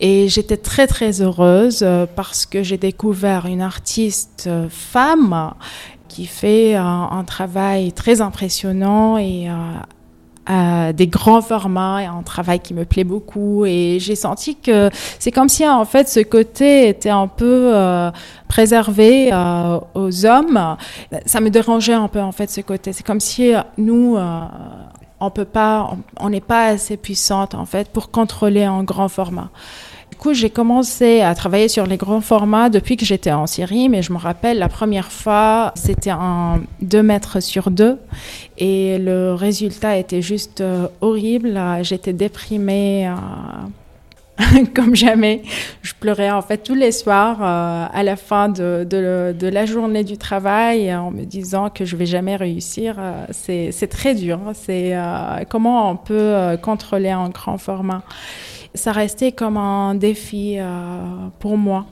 et 0.00 0.28
j'étais 0.28 0.57
très 0.57 0.88
très 0.88 1.22
heureuse 1.22 1.83
euh, 1.83 2.07
parce 2.12 2.44
que 2.44 2.64
j'ai 2.64 2.76
découvert 2.76 3.46
une 3.46 3.62
artiste 3.62 4.46
euh, 4.48 4.66
femme 4.68 5.54
qui 6.09 6.26
fait 6.26 6.74
un, 6.74 7.24
travail 7.24 7.92
très 7.92 8.20
impressionnant 8.20 9.16
et 9.18 9.48
euh, 10.50 10.92
des 10.92 11.09
grands 11.09 11.40
formats 11.40 12.02
et 12.02 12.07
un 12.07 12.22
travail 12.22 12.61
qui 12.61 12.72
me 12.72 12.85
plaît 12.85 13.02
beaucoup. 13.02 13.64
Et 13.64 13.98
j'ai 14.00 14.14
senti 14.14 14.54
que 14.54 14.90
c'est 15.18 15.33
comme 15.33 15.48
si 15.48 15.66
en 15.66 15.85
fait 15.85 16.09
ce 16.09 16.20
côté 16.20 16.88
était 16.88 17.11
un 17.11 17.26
peu 17.26 17.72
préservé 18.46 19.33
aux 19.94 20.26
hommes. 20.26 20.76
Ça 21.26 21.40
me 21.40 21.50
dérangeait 21.50 21.94
un 21.94 22.07
peu 22.07 22.20
en 22.20 22.30
fait 22.30 22.48
ce 22.48 22.61
côté. 22.61 22.92
C'est 22.92 23.04
comme 23.04 23.18
si 23.18 23.52
nous 23.76 24.16
on 25.26 25.30
peut 25.30 25.44
pas, 25.44 25.96
on 26.20 26.30
n'est 26.30 26.40
pas 26.40 26.66
assez 26.66 26.96
puissante 26.96 27.54
en 27.54 27.66
fait 27.66 27.88
pour 27.88 28.10
contrôler 28.10 28.64
un 28.64 28.82
grand 28.82 29.08
format. 29.08 29.50
Du 30.10 30.16
coup, 30.16 30.32
j'ai 30.32 30.48
commencé 30.48 31.22
à 31.22 31.34
travailler 31.34 31.68
sur 31.68 31.87
les 31.87 31.96
grands 31.96 32.20
formats 32.20 32.70
depuis 32.70 32.96
que 32.96 33.04
j'étais 33.04 33.32
en 33.32 33.48
Syrie, 33.48 33.88
mais 33.88 34.00
je 34.00 34.12
me 34.12 34.18
rappelle 34.18 34.58
la 34.58 34.68
première 34.68 35.10
fois, 35.10 35.72
c'était 35.74 36.10
un 36.10 36.60
2 36.82 37.02
mètres 37.02 37.40
sur 37.40 37.70
2 37.70 37.98
et 38.58 38.98
le 38.98 39.34
résultat 39.34 39.96
était 39.96 40.22
juste 40.22 40.60
euh, 40.60 40.87
horrible. 41.00 41.60
J'étais 41.82 42.12
déprimée. 42.12 43.08
Euh, 43.08 43.12
comme 44.74 44.96
jamais. 44.96 45.42
Je 45.82 45.92
pleurais 45.98 46.30
en 46.30 46.42
fait 46.42 46.58
tous 46.58 46.74
les 46.74 46.92
soirs 46.92 47.38
euh, 47.40 47.86
à 47.92 48.02
la 48.02 48.16
fin 48.16 48.48
de, 48.48 48.86
la 49.40 49.66
journée 49.66 50.04
du 50.04 50.18
travail 50.18 50.94
en 50.94 51.10
me 51.10 51.24
disant 51.24 51.70
que 51.70 51.84
je 51.84 51.96
vais 51.96 52.06
jamais 52.06 52.36
réussir. 52.36 52.96
Euh, 52.98 53.26
c'est 53.30 53.88
très 53.88 54.14
dur. 54.14 54.40
C'est 54.54 54.96
euh, 54.96 55.44
comment 55.48 55.90
on 55.90 55.96
peut 55.96 56.56
contrôler 56.62 57.10
un 57.10 57.28
grand 57.28 57.58
format. 57.58 58.02
Ça 58.74 58.92
restait 58.92 59.32
comme 59.32 59.56
un 59.56 59.94
défi 59.94 60.58
pour 61.38 61.56
moi. 61.56 61.86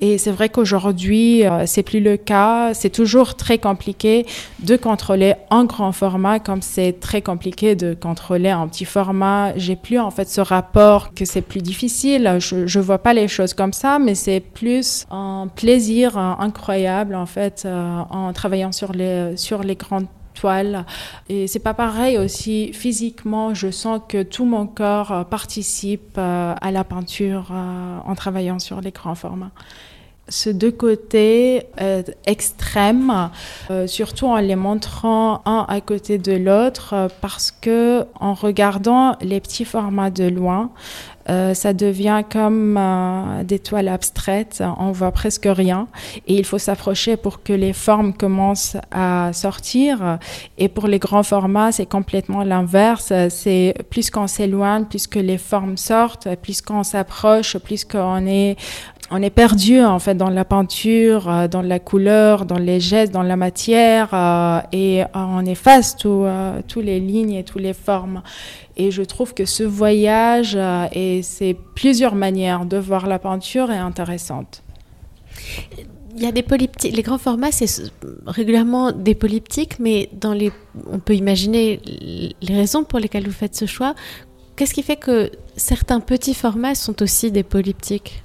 Et 0.00 0.18
c'est 0.18 0.30
vrai 0.30 0.48
qu'aujourd'hui, 0.48 1.46
euh, 1.46 1.64
c'est 1.66 1.82
plus 1.82 2.00
le 2.00 2.16
cas. 2.16 2.72
C'est 2.74 2.90
toujours 2.90 3.34
très 3.34 3.58
compliqué 3.58 4.26
de 4.60 4.76
contrôler 4.76 5.34
en 5.50 5.64
grand 5.64 5.92
format, 5.92 6.38
comme 6.38 6.62
c'est 6.62 7.00
très 7.00 7.22
compliqué 7.22 7.74
de 7.74 7.94
contrôler 7.94 8.52
en 8.52 8.68
petit 8.68 8.84
format. 8.84 9.56
J'ai 9.56 9.76
plus 9.76 9.98
en 9.98 10.10
fait 10.10 10.28
ce 10.28 10.40
rapport 10.40 11.14
que 11.14 11.24
c'est 11.24 11.42
plus 11.42 11.62
difficile. 11.62 12.36
Je, 12.38 12.66
je 12.66 12.80
vois 12.80 12.98
pas 12.98 13.14
les 13.14 13.28
choses 13.28 13.54
comme 13.54 13.72
ça, 13.72 13.98
mais 13.98 14.14
c'est 14.14 14.40
plus 14.40 15.06
un 15.10 15.48
plaisir 15.54 16.16
incroyable 16.16 17.14
en 17.14 17.26
fait 17.26 17.64
euh, 17.64 18.00
en 18.10 18.32
travaillant 18.32 18.72
sur 18.72 18.92
les 18.92 19.36
sur 19.36 19.62
les 19.62 19.76
grandes 19.76 20.06
toiles. 20.38 20.84
Et 21.28 21.46
c'est 21.46 21.58
pas 21.58 21.74
pareil 21.74 22.18
aussi 22.18 22.72
physiquement. 22.72 23.54
Je 23.54 23.70
sens 23.70 24.00
que 24.08 24.22
tout 24.22 24.44
mon 24.44 24.66
corps 24.66 25.12
euh, 25.12 25.24
participe 25.24 26.18
à 26.18 26.70
la 26.70 26.84
peinture 26.84 27.52
en 27.52 28.14
travaillant 28.14 28.58
sur 28.58 28.80
les 28.80 28.90
grands 28.90 29.14
formats 29.14 29.52
ces 30.28 30.54
deux 30.54 30.70
côtés 30.70 31.64
euh, 31.80 32.02
extrêmes, 32.26 33.30
euh, 33.70 33.86
surtout 33.86 34.26
en 34.26 34.36
les 34.36 34.56
montrant 34.56 35.42
un 35.46 35.64
à 35.68 35.80
côté 35.80 36.18
de 36.18 36.32
l'autre, 36.32 36.94
euh, 36.94 37.08
parce 37.20 37.50
que 37.50 38.04
en 38.20 38.34
regardant 38.34 39.16
les 39.20 39.40
petits 39.40 39.64
formats 39.64 40.10
de 40.10 40.24
loin, 40.24 40.70
ça 41.28 41.72
devient 41.72 42.22
comme 42.30 42.80
des 43.44 43.58
toiles 43.58 43.88
abstraites, 43.88 44.62
on 44.78 44.92
voit 44.92 45.12
presque 45.12 45.46
rien, 45.50 45.88
et 46.26 46.34
il 46.34 46.44
faut 46.44 46.58
s'approcher 46.58 47.16
pour 47.16 47.42
que 47.42 47.52
les 47.52 47.72
formes 47.72 48.14
commencent 48.14 48.76
à 48.90 49.30
sortir. 49.32 50.18
Et 50.56 50.68
pour 50.68 50.86
les 50.86 50.98
grands 50.98 51.22
formats, 51.22 51.72
c'est 51.72 51.86
complètement 51.86 52.44
l'inverse. 52.44 53.12
C'est 53.28 53.74
plus 53.90 54.10
qu'on 54.10 54.26
s'éloigne, 54.26 54.84
plus 54.84 55.06
que 55.06 55.18
les 55.18 55.38
formes 55.38 55.76
sortent, 55.76 56.28
plus 56.36 56.62
qu'on 56.62 56.82
s'approche, 56.82 57.58
plus 57.58 57.84
qu'on 57.84 58.26
est 58.26 58.56
on 59.10 59.22
est 59.22 59.30
perdu 59.30 59.80
en 59.80 59.98
fait 59.98 60.14
dans 60.14 60.30
la 60.30 60.44
peinture, 60.44 61.28
euh, 61.28 61.48
dans 61.48 61.62
la 61.62 61.78
couleur, 61.78 62.44
dans 62.44 62.58
les 62.58 62.80
gestes, 62.80 63.12
dans 63.12 63.22
la 63.22 63.36
matière 63.36 64.10
euh, 64.12 64.60
et 64.72 65.02
on 65.14 65.44
efface 65.46 65.96
tout, 65.96 66.24
euh, 66.24 66.60
tous 66.66 66.80
les 66.80 67.00
lignes 67.00 67.32
et 67.32 67.44
toutes 67.44 67.62
les 67.62 67.72
formes. 67.72 68.22
Et 68.76 68.90
je 68.90 69.02
trouve 69.02 69.34
que 69.34 69.44
ce 69.44 69.64
voyage 69.64 70.56
et 70.92 71.22
ces 71.22 71.54
plusieurs 71.74 72.14
manières 72.14 72.64
de 72.64 72.76
voir 72.76 73.06
la 73.08 73.18
peinture 73.18 73.72
est 73.72 73.78
intéressante. 73.78 74.62
Il 76.14 76.22
y 76.22 76.26
a 76.26 76.32
des 76.32 76.42
polyptiques. 76.42 76.94
Les 76.94 77.02
grands 77.02 77.18
formats, 77.18 77.50
c'est 77.50 77.90
régulièrement 78.26 78.92
des 78.92 79.16
polyptiques, 79.16 79.80
mais 79.80 80.08
dans 80.12 80.32
les, 80.32 80.52
on 80.90 81.00
peut 81.00 81.16
imaginer 81.16 81.80
les 82.40 82.54
raisons 82.54 82.84
pour 82.84 83.00
lesquelles 83.00 83.26
vous 83.26 83.32
faites 83.32 83.56
ce 83.56 83.66
choix. 83.66 83.94
Qu'est-ce 84.54 84.74
qui 84.74 84.82
fait 84.84 84.96
que 84.96 85.32
certains 85.56 85.98
petits 85.98 86.34
formats 86.34 86.76
sont 86.76 87.02
aussi 87.02 87.32
des 87.32 87.42
polyptiques? 87.42 88.22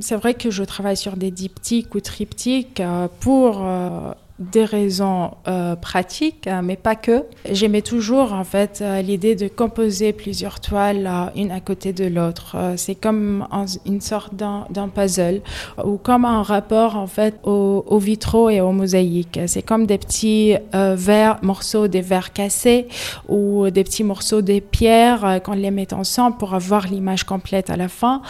C'est 0.00 0.16
vrai 0.16 0.34
que 0.34 0.50
je 0.50 0.64
travaille 0.64 0.96
sur 0.96 1.16
des 1.16 1.30
diptyques 1.30 1.94
ou 1.94 2.00
triptyques 2.00 2.80
euh, 2.80 3.08
pour 3.20 3.62
euh, 3.62 4.12
des 4.38 4.64
raisons 4.64 5.32
euh, 5.46 5.76
pratiques, 5.76 6.48
mais 6.62 6.76
pas 6.76 6.96
que. 6.96 7.24
J'aimais 7.50 7.82
toujours 7.82 8.32
en 8.32 8.44
fait 8.44 8.82
l'idée 9.02 9.36
de 9.36 9.48
composer 9.48 10.12
plusieurs 10.12 10.60
toiles 10.60 11.08
une 11.36 11.52
à 11.52 11.60
côté 11.60 11.92
de 11.92 12.04
l'autre. 12.04 12.56
c'est 12.76 12.94
comme 12.96 13.46
une 13.86 14.00
sorte 14.00 14.34
d'un 14.34 14.88
puzzle 14.88 15.40
ou 15.84 15.96
comme 15.98 16.24
un 16.24 16.42
rapport 16.42 16.96
en 16.96 17.06
fait 17.06 17.34
aux, 17.44 17.98
vitraux 17.98 18.50
et 18.50 18.60
aux 18.60 18.72
mosaïques. 18.72 19.38
C'est 19.46 19.62
comme 19.62 19.86
des 19.86 19.98
petits 19.98 20.56
verres, 20.72 21.38
morceaux 21.42 21.86
des 21.86 22.00
verres 22.00 22.32
cassés 22.32 22.88
ou 23.28 23.70
des 23.70 23.84
petits 23.84 24.04
morceaux 24.04 24.42
des 24.42 24.60
pierres 24.60 25.40
qu'on 25.44 25.52
les 25.52 25.70
met 25.70 25.92
ensemble 25.94 26.36
pour 26.38 26.54
avoir 26.54 26.86
l'image 26.86 27.24
complète 27.24 27.70
à 27.70 27.76
la 27.76 27.88
fin. 27.88 28.22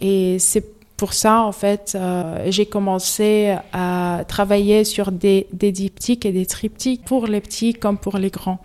Et 0.00 0.38
c'est 0.38 0.81
pour 1.02 1.14
ça, 1.14 1.42
en 1.42 1.50
fait, 1.50 1.96
euh, 1.96 2.46
j'ai 2.48 2.64
commencé 2.64 3.56
à 3.72 4.22
travailler 4.28 4.84
sur 4.84 5.10
des, 5.10 5.48
diptyques 5.52 6.24
et 6.24 6.30
des 6.30 6.46
triptyques 6.46 7.04
pour 7.04 7.26
les 7.26 7.40
petits 7.40 7.74
comme 7.74 7.98
pour 7.98 8.18
les 8.18 8.30
grands. 8.30 8.60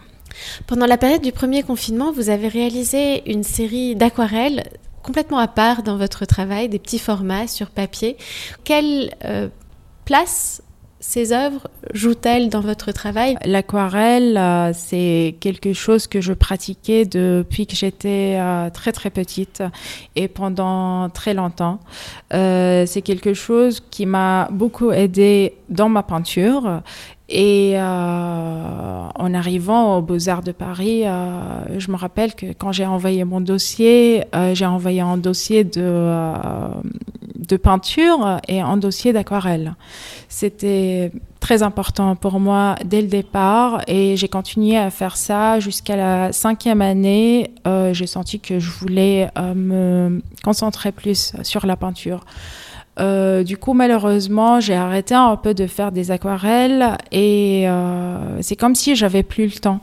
Pendant 0.68 0.86
la 0.86 1.00
période 1.00 1.24
du 1.24 1.32
premier 1.32 1.64
confinement, 1.64 2.12
vous 2.12 2.30
avez 2.30 2.48
réalisé 2.48 3.28
une 3.28 3.42
série 3.42 3.96
d'aquarelles 3.96 4.66
complètement 5.02 5.40
à 5.40 5.48
part 5.48 5.82
dans 5.82 5.98
votre 5.98 6.26
travail, 6.26 6.70
des 6.70 6.78
petits 6.78 7.00
formats 7.00 7.48
sur 7.48 7.72
papier. 7.72 8.18
Quelle 8.64 9.16
euh, 9.26 9.50
place 10.06 10.62
ces 11.00 11.32
œuvres 11.32 11.68
jouent-elles 11.94 12.50
dans 12.50 12.62
votre 12.62 12.92
travail? 12.92 13.38
L'aquarelle, 13.46 14.38
euh, 14.38 14.72
c'est 14.74 15.36
quelque 15.40 15.74
chose 15.74 16.08
que 16.08 16.22
je 16.22 16.34
pratiquais 16.34 17.06
depuis 17.06 17.68
que 17.68 17.76
j'étais 17.76 18.38
euh, 18.40 18.70
très 18.72 18.92
très 18.92 19.12
petite 19.12 19.62
et 20.16 20.28
pendant 20.28 21.10
très 21.10 21.34
longtemps. 21.34 21.80
Euh, 22.34 22.86
c'est 22.88 23.04
quelque 23.04 23.34
chose 23.34 23.84
qui 23.92 24.06
m'a 24.06 24.50
beaucoup 24.52 24.92
aidé 24.92 25.54
dans 25.70 25.90
ma 25.90 26.02
peinture 26.02 26.82
et 27.30 27.76
en 27.78 29.34
arrivant 29.34 29.98
aux 29.98 30.02
Beaux-Arts 30.02 30.44
de 30.44 30.54
Paris, 30.54 31.04
je 31.04 31.92
me 31.92 31.98
rappelle 31.98 32.34
que 32.36 32.54
quand 32.54 32.72
j'ai 32.72 32.86
envoyé 32.86 33.26
mon 33.26 33.42
dossier, 33.42 34.24
j'ai 34.54 34.66
envoyé 34.66 35.02
un 35.02 35.18
dossier 35.18 35.66
de, 35.66 36.10
de 37.38 37.58
peinture 37.58 38.40
et 38.48 38.62
un 38.62 38.78
dossier 38.78 39.14
d'aquarelle. 39.14 39.76
C'était 40.30 41.12
très 41.40 41.64
important 41.64 42.16
pour 42.16 42.40
moi 42.40 42.76
dès 42.84 43.02
le 43.02 43.08
départ 43.08 43.82
et 43.88 44.18
j'ai 44.18 44.28
continué 44.28 44.78
à 44.78 44.90
faire 44.90 45.18
ça 45.18 45.60
jusqu'à 45.60 45.96
la 45.96 46.34
cinquième 46.34 46.82
année. 46.82 47.52
Euh, 47.68 47.94
j'ai 47.94 48.08
senti 48.08 48.40
que 48.40 48.60
je 48.60 48.70
voulais 48.70 49.30
euh, 49.38 49.54
me 49.54 50.22
concentrer 50.44 50.92
plus 50.92 51.34
sur 51.44 51.66
la 51.66 51.76
peinture. 51.76 52.26
Euh, 53.00 53.44
du 53.44 53.58
coup, 53.58 53.74
malheureusement, 53.74 54.60
j'ai 54.60 54.76
arrêté 54.76 55.14
un 55.14 55.36
peu 55.36 55.54
de 55.54 55.68
faire 55.68 55.92
des 55.92 56.10
aquarelles 56.10 56.98
et 57.12 57.68
c'est 58.42 58.56
comme 58.56 58.76
si 58.76 58.96
j'avais 58.96 59.24
plus 59.24 59.46
le 59.46 59.60
temps. 59.60 59.80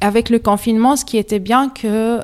Avec 0.00 0.30
le 0.30 0.38
confinement, 0.38 0.94
ce 0.94 1.04
qui 1.04 1.16
était 1.16 1.40
bien 1.40 1.70
que 1.70 2.20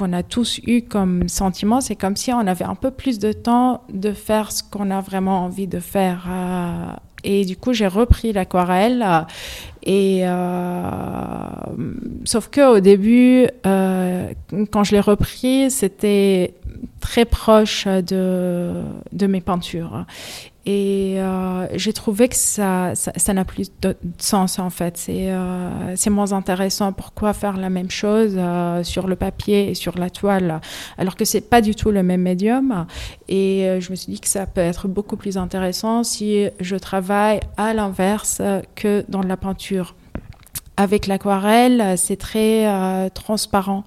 qu'on 0.00 0.14
a 0.14 0.22
tous 0.22 0.60
eu 0.66 0.80
comme 0.80 1.28
sentiment, 1.28 1.82
c'est 1.82 1.94
comme 1.94 2.16
si 2.16 2.32
on 2.32 2.46
avait 2.46 2.64
un 2.64 2.74
peu 2.74 2.90
plus 2.90 3.18
de 3.18 3.32
temps 3.32 3.82
de 3.92 4.12
faire 4.12 4.50
ce 4.50 4.62
qu'on 4.62 4.90
a 4.90 5.02
vraiment 5.02 5.44
envie 5.44 5.66
de 5.66 5.78
faire. 5.78 6.26
Euh, 6.26 6.92
et 7.22 7.44
du 7.44 7.54
coup, 7.54 7.74
j'ai 7.74 7.86
repris 7.86 8.32
l'aquarelle. 8.32 9.26
Euh, 9.88 11.50
sauf 12.24 12.48
que 12.48 12.76
au 12.76 12.80
début, 12.80 13.46
euh, 13.66 14.28
quand 14.70 14.84
je 14.84 14.92
l'ai 14.92 15.00
repris, 15.00 15.70
c'était 15.70 16.54
très 17.00 17.24
proche 17.24 17.86
de, 17.86 18.84
mes 19.26 19.40
peintures. 19.40 20.04
Et 20.66 21.14
euh, 21.18 21.66
j'ai 21.74 21.94
trouvé 21.94 22.28
que 22.28 22.36
ça, 22.36 22.92
n'a 23.32 23.44
plus 23.46 23.72
de 23.80 23.96
sens 24.18 24.58
en 24.58 24.68
fait. 24.68 24.98
C'est 24.98 26.10
moins 26.10 26.32
intéressant. 26.32 26.92
Pourquoi 26.92 27.32
faire 27.32 27.56
la 27.56 27.70
même 27.70 27.90
chose 27.90 28.38
sur 28.82 29.06
le 29.06 29.16
papier 29.16 29.70
et 29.70 29.74
sur 29.74 29.98
la 29.98 30.10
toile 30.10 30.60
alors 30.98 31.16
que 31.16 31.24
c'est 31.24 31.40
pas 31.40 31.62
du 31.62 31.74
tout 31.74 31.90
le 31.90 32.02
même 32.02 32.20
médium? 32.20 32.86
Et 33.28 33.78
je 33.80 33.90
me 33.90 33.96
suis 33.96 34.12
dit 34.12 34.20
que 34.20 34.28
ça 34.28 34.44
peut 34.46 34.60
être 34.60 34.86
beaucoup 34.86 35.16
plus 35.16 35.38
intéressant 35.38 36.04
si 36.04 36.46
je 36.60 36.76
travaille 36.76 37.40
à 37.56 37.72
l'inverse 37.72 38.42
que 38.74 39.04
dans 39.08 39.22
la 39.22 39.38
peinture. 39.38 39.69
Avec 40.80 41.06
l'aquarelle, 41.06 41.98
c'est 41.98 42.16
très 42.16 42.66
euh, 42.66 43.10
transparent. 43.10 43.84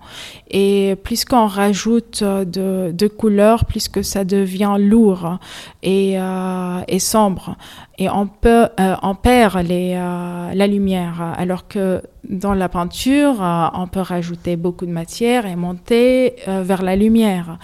Et 0.51 0.95
plus 1.03 1.25
qu'on 1.25 1.47
rajoute 1.47 2.21
euh, 2.21 2.45
de, 2.91 3.07
couleurs, 3.07 3.65
plus 3.65 3.87
que 3.87 4.03
ça 4.03 4.23
devient 4.23 4.75
lourd 4.77 5.39
et, 5.81 6.19
euh, 6.19 6.99
sombre. 6.99 7.55
Et 7.97 8.09
on, 8.09 8.27
perd 8.27 9.67
la 9.67 10.67
lumière. 10.67 11.33
Alors 11.35 11.67
que 11.67 12.03
dans 12.29 12.53
la 12.53 12.69
peinture, 12.69 13.37
on 13.73 13.87
peut 13.87 14.01
rajouter 14.01 14.55
beaucoup 14.55 14.85
de 14.85 14.91
matière 14.91 15.47
et 15.47 15.55
monter 15.55 16.35
vers 16.45 16.83
la 16.83 16.95
lumière. 16.95 17.57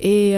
Et 0.00 0.34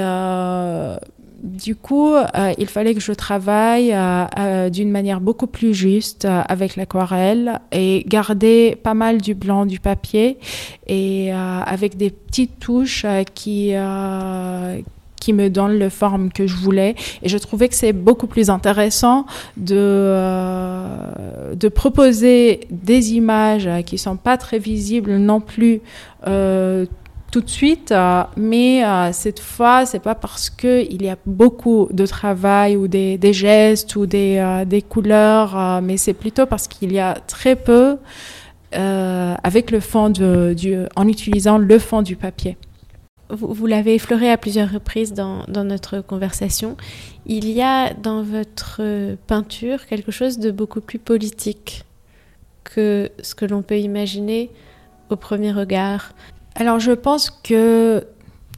du 1.44 1.76
coup, 1.76 2.14
euh, 2.14 2.54
il 2.56 2.66
fallait 2.66 2.94
que 2.94 3.00
je 3.00 3.12
travaille 3.12 3.92
euh, 3.92 4.24
euh, 4.38 4.70
d'une 4.70 4.90
manière 4.90 5.20
beaucoup 5.20 5.46
plus 5.46 5.74
juste 5.74 6.24
avec 6.24 6.74
l'aquarelle 6.76 7.60
et 7.70 8.02
garder 8.08 8.78
pas 8.82 8.94
mal 8.94 9.20
du 9.20 9.34
blanc 9.34 9.66
du 9.66 9.78
papier 9.78 10.38
et 10.86 11.32
avec 11.32 11.98
des 11.98 12.10
petites 12.10 12.58
touches 12.58 13.04
qui 13.34 13.74
qui 15.20 15.32
me 15.32 15.48
donnent 15.48 15.78
le 15.78 15.88
forme 15.88 16.30
que 16.30 16.46
je 16.46 16.56
voulais. 16.56 16.94
Et 17.22 17.28
je 17.28 17.38
trouvais 17.38 17.68
que 17.68 17.74
c'est 17.74 17.94
beaucoup 17.94 18.26
plus 18.26 18.50
intéressant 18.50 19.24
de, 19.56 20.14
de 21.54 21.68
proposer 21.68 22.60
des 22.70 23.14
images 23.14 23.68
qui 23.86 23.96
sont 23.96 24.16
pas 24.16 24.36
très 24.36 24.58
visibles 24.58 25.16
non 25.16 25.40
plus 25.40 25.80
tout 27.34 27.40
de 27.40 27.50
suite, 27.50 27.90
euh, 27.90 28.22
mais 28.36 28.84
euh, 28.84 29.10
cette 29.12 29.40
fois, 29.40 29.86
c'est 29.86 29.98
pas 29.98 30.14
parce 30.14 30.50
que 30.50 30.86
il 30.88 31.02
y 31.02 31.08
a 31.08 31.16
beaucoup 31.26 31.88
de 31.90 32.06
travail 32.06 32.76
ou 32.76 32.86
des, 32.86 33.18
gestes 33.32 33.96
ou 33.96 34.06
des, 34.06 34.36
euh, 34.38 34.80
couleurs, 34.88 35.82
mais 35.82 35.96
c'est 35.96 36.12
plutôt 36.12 36.46
parce 36.46 36.68
qu'il 36.68 36.92
y 36.92 37.00
a 37.00 37.14
très 37.26 37.56
peu 37.56 37.96
avec 38.70 39.72
le 39.72 39.80
fond 39.80 40.10
du, 40.10 40.76
en 40.94 41.08
utilisant 41.08 41.58
le 41.58 41.78
fond 41.80 42.02
du 42.02 42.14
papier. 42.14 42.56
vous, 43.30 43.66
l'avez 43.66 43.96
effleuré 43.96 44.30
à 44.30 44.36
plusieurs 44.36 44.70
reprises 44.70 45.12
dans, 45.12 45.44
notre 45.48 46.02
conversation, 46.02 46.76
il 47.26 47.50
y 47.50 47.62
a 47.62 47.94
dans 47.94 48.22
votre 48.22 48.80
peinture 49.26 49.86
quelque 49.86 50.12
chose 50.12 50.38
de 50.38 50.52
beaucoup 50.52 50.80
plus 50.80 51.00
politique 51.00 51.84
que 52.62 53.10
ce 53.20 53.34
que 53.34 53.44
l'on 53.44 53.62
peut 53.62 53.78
imaginer 53.78 54.50
au 55.10 55.16
premier 55.16 55.52
regard. 55.52 56.12
Alors 56.56 56.78
je 56.78 56.92
pense 56.92 57.30
que 57.30 58.06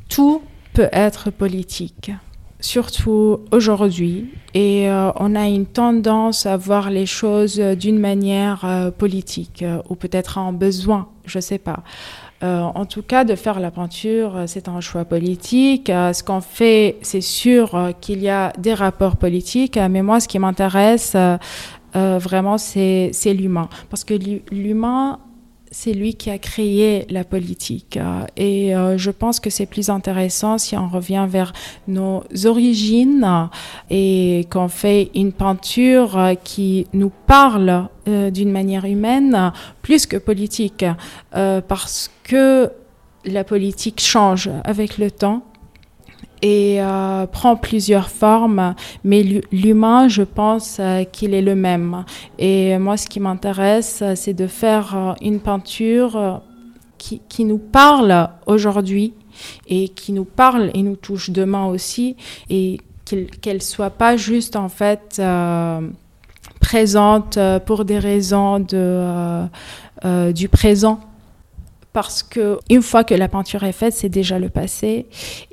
tout 0.09 0.43
peut 0.75 0.89
être 0.93 1.31
politique, 1.31 2.11
surtout 2.61 3.41
aujourd'hui. 3.51 4.29
Et 4.53 4.91
euh, 4.91 5.11
on 5.17 5.35
a 5.35 5.47
une 5.47 5.65
tendance 5.65 6.45
à 6.45 6.59
voir 6.59 6.91
les 6.91 7.07
choses 7.07 7.59
d'une 7.59 7.99
manière 7.99 8.65
euh, 8.65 8.91
politique, 8.91 9.63
euh, 9.63 9.81
ou 9.89 9.95
peut-être 9.95 10.37
en 10.37 10.53
besoin, 10.53 11.09
je 11.25 11.39
ne 11.39 11.43
sais 11.43 11.59
pas. 11.59 11.83
en 12.43 12.85
tout 12.85 13.03
cas, 13.03 13.25
de 13.25 13.35
faire 13.35 13.61
la 13.61 13.71
peinture, 13.71 14.45
c'est 14.47 14.69
un 14.69 14.81
choix 14.81 15.07
politique. 15.07 15.87
ce 15.89 16.23
qu'on 16.23 16.43
fait, 16.43 16.99
c'est 17.01 17.23
sûr 17.23 17.95
qu'il 18.03 18.21
y 18.21 18.29
a 18.29 18.53
des 18.59 18.75
rapports 18.75 19.17
politiques, 19.17 19.79
mais 19.91 20.03
moi, 20.03 20.21
ce 20.21 20.29
qui 20.29 20.39
m'intéresse 20.39 21.17
vraiment, 21.95 22.59
c'est 22.59 23.35
l'humain. 23.35 23.69
Parce 23.89 24.05
que 24.05 24.15
l'humain 24.53 25.19
c'est 25.71 25.93
lui 25.93 26.15
qui 26.15 26.31
a 26.31 26.39
créé 26.39 27.07
la 27.11 27.25
politique. 27.25 27.97
Euh, 27.97 28.25
et 28.37 28.75
euh, 28.75 28.97
je 28.99 29.11
pense 29.11 29.41
que 29.41 29.51
c'est 29.51 29.67
plus 29.67 29.91
intéressant 29.91 30.59
si 30.59 30.77
on 30.77 30.89
revient 30.89 31.27
vers 31.29 31.53
nos 31.89 32.23
origines 32.45 33.49
et 33.91 34.47
qu'on 34.51 34.69
fait 34.69 35.11
une 35.15 35.33
peinture 35.33 36.19
euh, 36.19 36.35
qui 36.35 36.87
nous 36.93 37.13
parle 37.27 37.89
d'une 38.07 38.53
manière 38.53 38.85
humaine 38.85 39.53
plus 39.83 40.07
que 40.07 40.17
politique. 40.17 40.85
parce 41.33 42.09
que 42.23 42.71
la 43.25 43.43
politique 43.43 44.01
change 44.01 44.49
avec 44.63 44.97
le 44.97 45.11
temps 45.11 45.43
et 46.47 46.81
euh, 46.81 47.27
prend 47.27 47.57
plusieurs 47.57 48.09
formes, 48.09 48.77
mais 49.03 49.43
l'humain, 49.51 50.07
je 50.07 50.23
pense 50.23 50.77
euh, 50.79 51.03
qu'il 51.03 51.35
est 51.35 51.43
le 51.43 51.57
même. 51.57 52.05
Et 52.39 52.79
moi, 52.79 52.97
ce 52.97 53.09
qui 53.09 53.19
m'intéresse, 53.19 54.05
c'est 54.15 54.33
de 54.33 54.47
faire 54.47 54.97
euh, 54.97 55.13
une 55.23 55.41
peinture 55.41 56.43
qui, 56.99 57.21
qui 57.29 57.45
nous 57.45 57.59
parle 57.59 58.29
aujourd'hui 58.47 59.13
et 59.67 59.89
qui 59.89 60.13
nous 60.13 60.25
parle 60.25 60.71
et 60.73 60.83
nous 60.83 60.95
touche 60.95 61.31
demain 61.31 61.67
aussi, 61.67 62.15
et 62.49 62.79
qu'elle 63.05 63.57
ne 63.57 63.61
soit 63.61 63.91
pas 63.91 64.17
juste 64.17 64.55
en 64.57 64.69
fait 64.69 65.21
présente 66.61 67.39
pour 67.67 67.85
des 67.85 67.99
raisons 67.99 68.61
de, 68.61 69.47
du 70.33 70.49
présent 70.49 71.01
parce 71.97 72.23
que 72.23 72.59
une 72.69 72.83
fois 72.83 73.05
que 73.05 73.15
la 73.15 73.27
peinture 73.27 73.65
est 73.65 73.73
faite, 73.73 73.95
c'est 73.95 74.11
déjà 74.11 74.39
le 74.39 74.51
passé. 74.51 75.07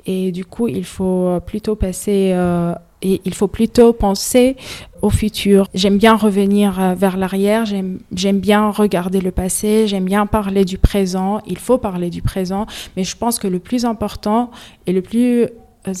Et 0.04 0.30
du 0.30 0.44
coup, 0.44 0.68
il 0.68 0.84
faut 0.84 1.40
plutôt 1.46 1.74
passer 1.74 2.32
euh, 2.34 2.74
et 3.00 3.22
il 3.24 3.32
faut 3.32 3.48
plutôt 3.48 3.94
penser 3.94 4.56
au 5.00 5.08
futur. 5.08 5.68
J'aime 5.72 5.96
bien 5.96 6.16
revenir 6.16 6.78
euh, 6.78 6.92
vers 6.92 7.16
l'arrière, 7.16 7.64
j'aime 7.64 8.40
bien 8.40 8.68
regarder 8.68 9.22
le 9.22 9.30
passé, 9.30 9.86
j'aime 9.86 10.04
bien 10.04 10.26
parler 10.26 10.66
du 10.66 10.76
présent, 10.76 11.40
il 11.46 11.56
faut 11.56 11.78
parler 11.78 12.10
du 12.10 12.20
présent, 12.20 12.66
mais 12.94 13.04
je 13.04 13.16
pense 13.16 13.38
que 13.38 13.48
le 13.48 13.58
plus 13.58 13.86
important 13.86 14.50
et 14.86 14.92
le 14.92 15.00
plus 15.00 15.48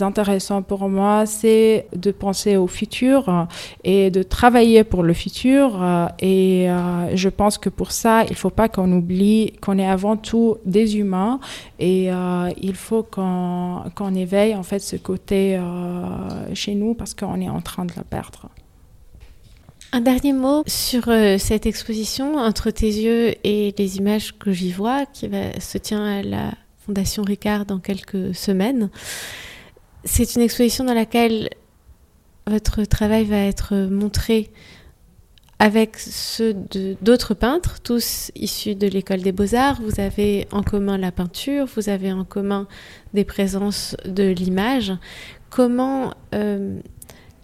intéressant 0.00 0.62
pour 0.62 0.88
moi, 0.88 1.26
c'est 1.26 1.86
de 1.94 2.10
penser 2.10 2.56
au 2.56 2.66
futur 2.66 3.46
et 3.82 4.10
de 4.10 4.22
travailler 4.22 4.84
pour 4.84 5.02
le 5.02 5.12
futur. 5.12 5.84
Et 6.18 6.70
euh, 6.70 7.16
je 7.16 7.28
pense 7.28 7.58
que 7.58 7.68
pour 7.68 7.92
ça, 7.92 8.24
il 8.24 8.30
ne 8.32 8.36
faut 8.36 8.50
pas 8.50 8.68
qu'on 8.68 8.90
oublie 8.92 9.52
qu'on 9.60 9.78
est 9.78 9.86
avant 9.86 10.16
tout 10.16 10.56
des 10.64 10.96
humains 10.96 11.40
et 11.78 12.10
euh, 12.10 12.50
il 12.60 12.74
faut 12.74 13.02
qu'on 13.02 14.14
éveille 14.14 14.54
en 14.54 14.62
fait 14.62 14.78
ce 14.78 14.96
côté 14.96 15.56
euh, 15.56 16.54
chez 16.54 16.74
nous 16.74 16.94
parce 16.94 17.14
qu'on 17.14 17.40
est 17.40 17.48
en 17.48 17.60
train 17.60 17.84
de 17.84 17.92
la 17.96 18.04
perdre. 18.04 18.48
Un 19.92 20.00
dernier 20.00 20.32
mot 20.32 20.64
sur 20.66 21.04
cette 21.38 21.66
exposition 21.66 22.36
entre 22.36 22.70
tes 22.70 22.86
yeux 22.86 23.34
et 23.44 23.72
les 23.78 23.96
images 23.98 24.36
que 24.36 24.50
j'y 24.50 24.72
vois, 24.72 25.06
qui 25.06 25.30
se 25.60 25.78
tient 25.78 26.04
à 26.04 26.22
la 26.22 26.50
Fondation 26.84 27.22
Ricard 27.22 27.64
dans 27.64 27.78
quelques 27.78 28.34
semaines. 28.34 28.90
C'est 30.04 30.34
une 30.34 30.42
exposition 30.42 30.84
dans 30.84 30.94
laquelle 30.94 31.48
votre 32.46 32.84
travail 32.84 33.24
va 33.24 33.38
être 33.38 33.74
montré 33.74 34.50
avec 35.58 35.96
ceux 35.98 36.54
d'autres 37.00 37.32
peintres, 37.32 37.80
tous 37.80 38.30
issus 38.34 38.74
de 38.74 38.86
l'école 38.86 39.22
des 39.22 39.32
beaux-arts. 39.32 39.80
Vous 39.80 40.00
avez 40.00 40.46
en 40.52 40.62
commun 40.62 40.98
la 40.98 41.12
peinture, 41.12 41.66
vous 41.74 41.88
avez 41.88 42.12
en 42.12 42.24
commun 42.24 42.66
des 43.14 43.24
présences 43.24 43.96
de 44.04 44.24
l'image. 44.24 44.92
Comment 45.48 46.12
euh, 46.34 46.78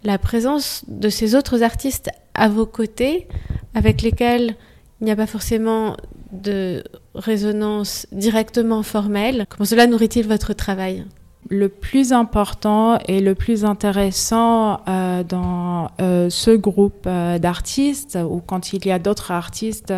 la 0.03 0.17
présence 0.17 0.83
de 0.87 1.09
ces 1.09 1.35
autres 1.35 1.63
artistes 1.63 2.09
à 2.33 2.47
vos 2.49 2.65
côtés, 2.65 3.27
avec 3.73 4.01
lesquels 4.01 4.55
il 4.99 5.05
n'y 5.05 5.11
a 5.11 5.15
pas 5.15 5.25
forcément 5.25 5.97
de 6.31 6.83
résonance 7.15 8.05
directement 8.11 8.83
formelle, 8.83 9.47
comment 9.49 9.65
cela 9.65 9.87
nourrit-il 9.87 10.27
votre 10.27 10.53
travail? 10.53 11.05
Le 11.49 11.69
plus 11.69 12.13
important 12.13 12.97
et 13.07 13.19
le 13.19 13.35
plus 13.35 13.65
intéressant 13.65 14.81
euh, 14.87 15.23
dans 15.23 15.91
euh, 15.99 16.29
ce 16.29 16.51
groupe 16.51 17.05
euh, 17.07 17.39
d'artistes, 17.39 18.17
ou 18.29 18.41
quand 18.45 18.73
il 18.73 18.85
y 18.85 18.91
a 18.91 18.99
d'autres 18.99 19.31
artistes 19.31 19.93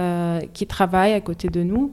qui 0.53 0.67
travaillent 0.67 1.13
à 1.13 1.21
côté 1.21 1.49
de 1.49 1.63
nous, 1.63 1.91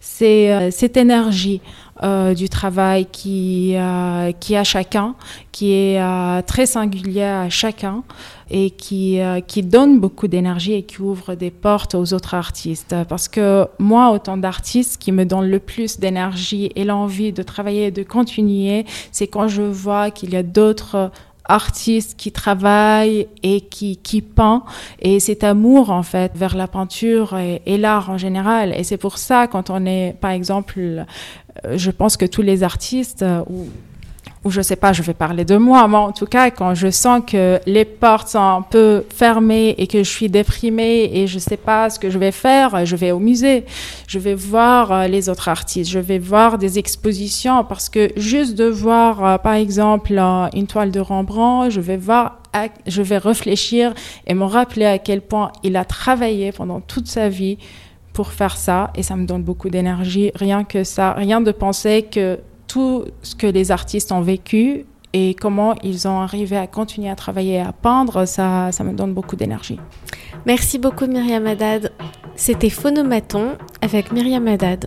c'est 0.00 0.70
cette 0.70 0.96
énergie 0.96 1.60
du 2.02 2.48
travail 2.48 3.06
qui, 3.06 3.76
qui 4.40 4.56
a 4.56 4.64
chacun, 4.64 5.14
qui 5.52 5.72
est 5.72 6.42
très 6.46 6.66
singulière 6.66 7.40
à 7.40 7.48
chacun 7.48 8.02
et 8.52 8.70
qui, 8.70 9.18
euh, 9.18 9.40
qui 9.40 9.62
donne 9.62 9.98
beaucoup 9.98 10.28
d'énergie 10.28 10.74
et 10.74 10.82
qui 10.82 11.00
ouvre 11.00 11.34
des 11.34 11.50
portes 11.50 11.94
aux 11.94 12.12
autres 12.12 12.34
artistes. 12.34 12.94
Parce 13.08 13.26
que 13.26 13.66
moi, 13.78 14.10
autant 14.10 14.36
d'artistes 14.36 15.00
qui 15.00 15.10
me 15.10 15.24
donnent 15.24 15.48
le 15.48 15.58
plus 15.58 15.98
d'énergie 15.98 16.70
et 16.76 16.84
l'envie 16.84 17.32
de 17.32 17.42
travailler 17.42 17.86
et 17.86 17.90
de 17.90 18.02
continuer, 18.02 18.84
c'est 19.10 19.26
quand 19.26 19.48
je 19.48 19.62
vois 19.62 20.10
qu'il 20.10 20.30
y 20.30 20.36
a 20.36 20.42
d'autres 20.42 21.10
artistes 21.44 22.16
qui 22.16 22.30
travaillent 22.30 23.26
et 23.42 23.62
qui, 23.62 23.96
qui 23.96 24.22
peint 24.22 24.62
et 25.00 25.18
cet 25.18 25.42
amour 25.42 25.90
en 25.90 26.02
fait 26.02 26.32
vers 26.36 26.56
la 26.56 26.68
peinture 26.68 27.36
et, 27.36 27.62
et 27.66 27.78
l'art 27.78 28.10
en 28.10 28.18
général 28.18 28.72
et 28.76 28.84
c'est 28.84 28.96
pour 28.96 29.18
ça 29.18 29.48
quand 29.48 29.68
on 29.68 29.84
est 29.84 30.14
par 30.20 30.30
exemple 30.30 30.78
euh, 30.78 31.04
je 31.70 31.90
pense 31.90 32.16
que 32.16 32.26
tous 32.26 32.42
les 32.42 32.62
artistes 32.62 33.22
euh, 33.22 33.42
ou 33.48 33.68
ou 34.44 34.50
je 34.50 34.60
sais 34.60 34.76
pas, 34.76 34.92
je 34.92 35.02
vais 35.02 35.14
parler 35.14 35.44
de 35.44 35.56
moi, 35.56 35.86
mais 35.86 35.96
en 35.96 36.10
tout 36.10 36.26
cas, 36.26 36.50
quand 36.50 36.74
je 36.74 36.90
sens 36.90 37.22
que 37.24 37.60
les 37.64 37.84
portes 37.84 38.28
sont 38.28 38.40
un 38.40 38.62
peu 38.62 39.04
fermées 39.14 39.76
et 39.78 39.86
que 39.86 39.98
je 39.98 40.08
suis 40.08 40.28
déprimée 40.28 41.10
et 41.12 41.28
je 41.28 41.38
sais 41.38 41.56
pas 41.56 41.90
ce 41.90 41.98
que 42.00 42.10
je 42.10 42.18
vais 42.18 42.32
faire, 42.32 42.84
je 42.84 42.96
vais 42.96 43.12
au 43.12 43.20
musée, 43.20 43.64
je 44.08 44.18
vais 44.18 44.34
voir 44.34 44.90
euh, 44.90 45.06
les 45.06 45.28
autres 45.28 45.48
artistes, 45.48 45.90
je 45.90 46.00
vais 46.00 46.18
voir 46.18 46.58
des 46.58 46.78
expositions 46.78 47.64
parce 47.64 47.88
que 47.88 48.10
juste 48.16 48.56
de 48.56 48.64
voir, 48.64 49.24
euh, 49.24 49.38
par 49.38 49.54
exemple, 49.54 50.12
une 50.54 50.66
toile 50.66 50.90
de 50.90 51.00
Rembrandt, 51.00 51.70
je 51.70 51.80
vais 51.80 51.96
voir 51.96 52.38
je 52.86 53.00
vais 53.00 53.16
réfléchir 53.16 53.94
et 54.26 54.34
me 54.34 54.44
rappeler 54.44 54.84
à 54.84 54.98
quel 54.98 55.22
point 55.22 55.52
il 55.62 55.74
a 55.74 55.86
travaillé 55.86 56.52
pendant 56.52 56.80
toute 56.80 57.06
sa 57.06 57.30
vie 57.30 57.56
pour 58.12 58.32
faire 58.32 58.56
ça 58.56 58.90
et 58.94 59.02
ça 59.02 59.16
me 59.16 59.26
donne 59.26 59.42
beaucoup 59.42 59.70
d'énergie 59.70 60.30
rien 60.34 60.64
que 60.64 60.84
ça 60.84 61.12
rien 61.12 61.40
de 61.40 61.52
penser 61.52 62.02
que 62.10 62.38
tout 62.68 63.04
ce 63.22 63.34
que 63.34 63.46
les 63.46 63.70
artistes 63.70 64.12
ont 64.12 64.22
vécu 64.22 64.86
et 65.12 65.34
comment 65.34 65.74
ils 65.82 66.08
ont 66.08 66.20
arrivé 66.20 66.56
à 66.56 66.66
continuer 66.66 67.10
à 67.10 67.16
travailler 67.16 67.60
à 67.60 67.72
peindre, 67.72 68.24
ça, 68.26 68.72
ça 68.72 68.82
me 68.82 68.92
donne 68.92 69.12
beaucoup 69.12 69.36
d'énergie. 69.36 69.78
Merci 70.46 70.78
beaucoup 70.78 71.06
Myriam 71.06 71.46
Haddad. 71.46 71.92
C'était 72.34 72.70
Phonomaton 72.70 73.56
avec 73.82 74.10
Myriam 74.10 74.46
Haddad. 74.48 74.86